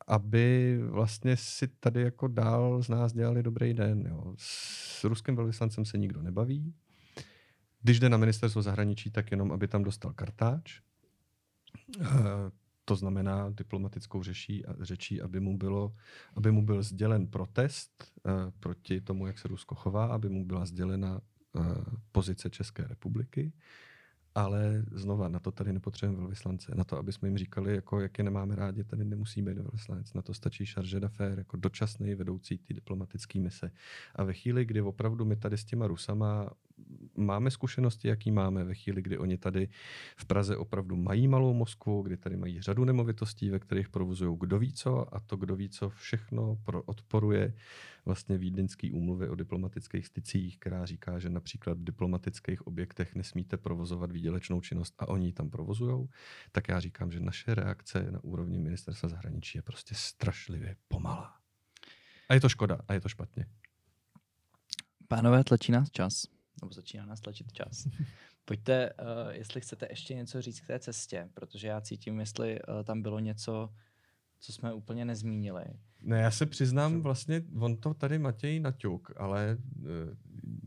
[0.07, 4.07] aby vlastně si tady jako dál z nás dělali dobrý den.
[4.07, 4.35] Jo.
[4.39, 6.75] S ruským velvyslancem se nikdo nebaví.
[7.83, 10.81] Když jde na ministerstvo zahraničí, tak jenom, aby tam dostal kartáč.
[12.01, 12.07] Uh,
[12.85, 15.95] to znamená diplomatickou řeší, řečí, aby mu, bylo,
[16.35, 20.67] aby mu byl sdělen protest uh, proti tomu, jak se Rusko chová, aby mu byla
[20.67, 21.21] sdělena
[21.53, 21.67] uh,
[22.13, 23.53] pozice České republiky
[24.35, 26.73] ale znova, na to tady nepotřebujeme velvyslance.
[26.75, 30.15] Na to, aby jsme jim říkali, jako, jak je nemáme rádi, tady nemusí být velvyslanec.
[30.15, 33.71] Na to stačí charge d'affaires, jako dočasný vedoucí ty diplomatické mise.
[34.15, 36.51] A ve chvíli, kdy opravdu my tady s těma Rusama
[37.17, 39.69] máme zkušenosti, jaký máme ve chvíli, kdy oni tady
[40.17, 44.59] v Praze opravdu mají malou Moskvu, kdy tady mají řadu nemovitostí, ve kterých provozují kdo
[44.59, 47.55] ví co a to kdo ví co všechno pro odporuje
[48.05, 54.13] vlastně Vídeňský úmluvy o diplomatických stycích, která říká, že například v diplomatických objektech nesmíte provozovat
[54.13, 56.09] výdělečnou činnost a oni ji tam provozují,
[56.53, 61.35] tak já říkám, že naše reakce na úrovni ministerstva zahraničí je prostě strašlivě pomalá.
[62.29, 63.47] A je to škoda a je to špatně.
[65.09, 66.34] Pánové, tlačí nás čas
[66.65, 67.89] nebo začíná nás tlačit čas.
[68.45, 72.83] Pojďte, uh, jestli chcete ještě něco říct k té cestě, protože já cítím, jestli uh,
[72.85, 73.75] tam bylo něco,
[74.41, 75.65] co jsme úplně nezmínili.
[76.03, 79.87] Ne, já se přiznám, vlastně, on to tady Matěj naťuk, ale uh,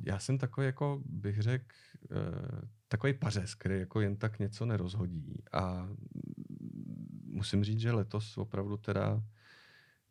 [0.06, 1.66] já jsem takový, jako bych řekl,
[2.12, 5.44] uh, takový pařez, který jako jen tak něco nerozhodí.
[5.54, 5.90] A
[7.24, 9.24] musím říct, že letos opravdu teda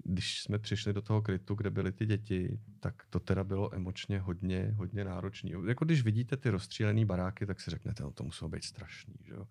[0.09, 4.21] když jsme přišli do toho krytu, kde byly ty děti, tak to teda bylo emočně
[4.21, 5.51] hodně, hodně náročné.
[5.67, 9.15] Jako když vidíte ty rozstřílené baráky, tak si řeknete, no to muselo být strašný.
[9.25, 9.47] Že jo?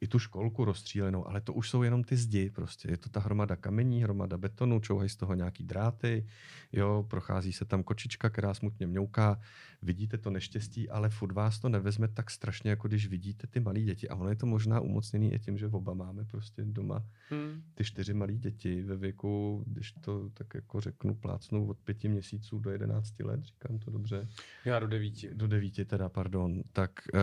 [0.00, 2.90] I tu školku rozstřílenou, ale to už jsou jenom ty zdi prostě.
[2.90, 6.26] Je to ta hromada kamení, hromada betonu, čouhají z toho nějaký dráty,
[6.72, 9.40] jo, prochází se tam kočička, která smutně mňouká,
[9.82, 13.80] vidíte to neštěstí, ale furt vás to nevezme tak strašně, jako když vidíte ty malé
[13.80, 14.08] děti.
[14.08, 17.62] A ono je to možná umocněný i tím, že oba máme prostě doma hmm.
[17.74, 22.58] ty čtyři malé děti ve věku, když to tak jako řeknu, plácnu od pěti měsíců
[22.58, 24.28] do jedenácti let, říkám to dobře.
[24.64, 25.30] Já do devíti.
[25.34, 26.62] Do devíti teda, pardon.
[26.72, 27.20] Tak uh,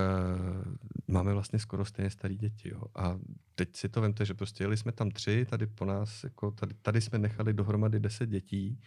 [1.07, 2.64] máme vlastně skoro stejně starý děti.
[2.65, 2.89] Jo.
[2.95, 3.17] A
[3.55, 6.73] teď si to vemte, že prostě jeli jsme tam tři, tady po nás, jako tady,
[6.81, 8.79] tady jsme nechali dohromady deset dětí,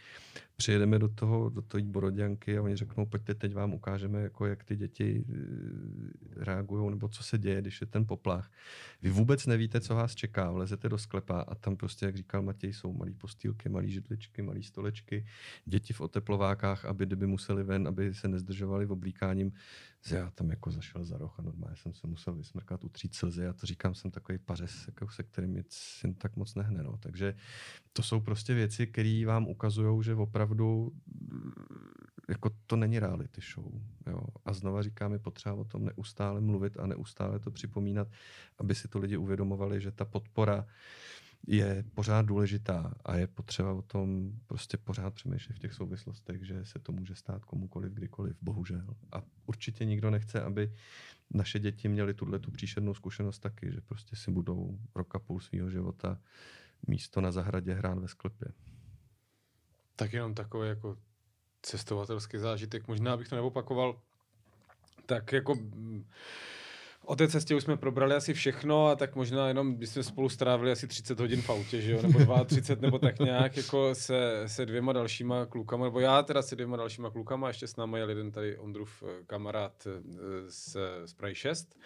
[0.57, 4.65] přijedeme do toho, do té Boroděnky a oni řeknou, pojďte, teď vám ukážeme, jako jak
[4.65, 8.51] ty děti eh, reagují, nebo co se děje, když je ten poplach.
[9.03, 12.73] Vy vůbec nevíte, co vás čeká, vlezete do sklepa a tam prostě, jak říkal Matěj,
[12.73, 15.27] jsou malé postýlky, malé židličky, malé stolečky,
[15.65, 19.53] děti v oteplovákách, aby kdyby museli ven, aby se nezdržovali v oblíkáním.
[20.11, 23.53] Já tam jako zašel za roh a normálně jsem se musel vysmrkat, utřít slzy a
[23.53, 26.83] to říkám, jsem takový pařez, jako se kterým nic jen tak moc nehne.
[26.83, 26.97] No.
[26.97, 27.35] Takže
[27.93, 30.93] to jsou prostě věci, které vám ukazují, že opravdu
[32.29, 33.73] jako to není reality show.
[34.07, 34.21] Jo.
[34.45, 38.09] A znova říkám, je potřeba o tom neustále mluvit a neustále to připomínat,
[38.59, 40.67] aby si to lidi uvědomovali, že ta podpora
[41.47, 46.65] je pořád důležitá a je potřeba o tom prostě pořád přemýšlet v těch souvislostech, že
[46.65, 48.95] se to může stát komukoliv, kdykoliv, bohužel.
[49.13, 50.73] A určitě nikdo nechce, aby
[51.31, 55.71] naše děti měly tuhle tu příšernou zkušenost taky, že prostě si budou roka půl svého
[55.71, 56.21] života
[56.87, 58.49] místo na zahradě hrát ve sklepě.
[59.97, 60.97] Tak jenom takový jako
[61.63, 64.01] cestovatelský zážitek, možná bych to neopakoval,
[65.07, 65.55] tak jako
[67.05, 70.73] O té cestě už jsme probrali asi všechno a tak možná jenom, jsme spolu strávili
[70.73, 74.67] asi 30 hodin v autě, že jo, nebo 32, nebo tak nějak jako se, se
[74.67, 78.31] dvěma dalšíma klukama, nebo já teda se dvěma dalšíma klukama, ještě s námi jel jeden
[78.31, 80.01] tady Ondrův eh, kamarád eh,
[80.49, 81.79] z, z Prahy 6.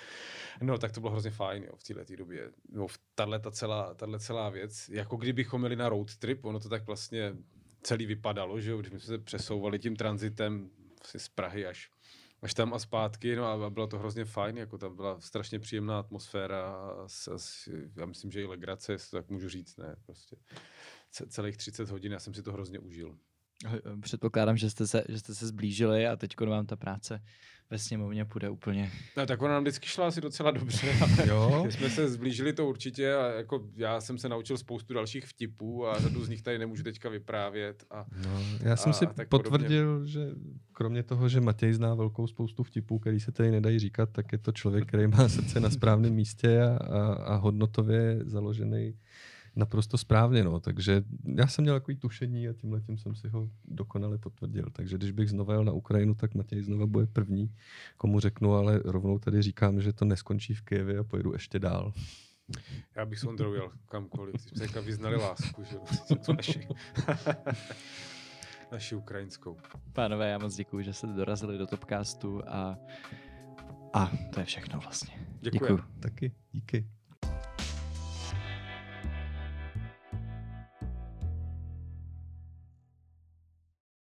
[0.62, 2.50] No, tak to bylo hrozně fajn, jo, v této době.
[2.72, 6.86] No, tahle celá, tahle celá věc, jako kdybychom měli na road trip, ono to tak
[6.86, 7.34] vlastně
[7.82, 10.70] celý vypadalo, že jo, když jsme se přesouvali tím transitem
[11.16, 11.90] z Prahy až
[12.42, 15.98] až tam a zpátky, no a bylo to hrozně fajn, jako tam byla strašně příjemná
[15.98, 17.38] atmosféra a, a,
[17.96, 20.36] já myslím, že i legrace, tak můžu říct, ne, prostě
[21.28, 23.18] celých 30 hodin, já jsem si to hrozně užil.
[24.00, 27.22] Předpokládám, že jste se, že jste se zblížili a teď vám ta práce
[27.72, 28.90] ve sněmovně půjde úplně.
[29.16, 30.86] No, tak ona nám vždycky šla asi docela dobře.
[31.26, 31.66] jo.
[31.70, 35.98] jsme se zblížili to určitě a jako já jsem se naučil spoustu dalších vtipů a
[35.98, 37.84] řadu z nich tady nemůžu teďka vyprávět.
[37.90, 40.10] A, no, já jsem a, si a potvrdil, podobně.
[40.10, 40.28] že
[40.72, 44.38] kromě toho, že Matěj zná velkou spoustu vtipů, který se tady nedají říkat, tak je
[44.38, 48.94] to člověk, který má srdce na správném místě a, a, a hodnotově založený
[49.56, 50.60] naprosto správně, no.
[50.60, 54.66] Takže já jsem měl takový tušení a tímhle tím jsem si ho dokonale potvrdil.
[54.72, 57.54] Takže když bych znovu jel na Ukrajinu, tak Matěj znova bude první,
[57.96, 61.92] komu řeknu, ale rovnou tady říkám, že to neskončí v Kijevě a pojedu ještě dál.
[62.96, 64.40] Já bych s Ondrou jel kamkoliv.
[64.40, 65.76] Jsme se vyznali lásku, že
[66.36, 66.68] naši,
[68.72, 69.56] naši ukrajinskou.
[69.92, 72.78] Pánové, já moc děkuji, že jste dorazili do Topcastu a,
[73.92, 75.26] a to je všechno vlastně.
[75.40, 75.78] Děkuji.
[76.00, 76.86] Taky, díky.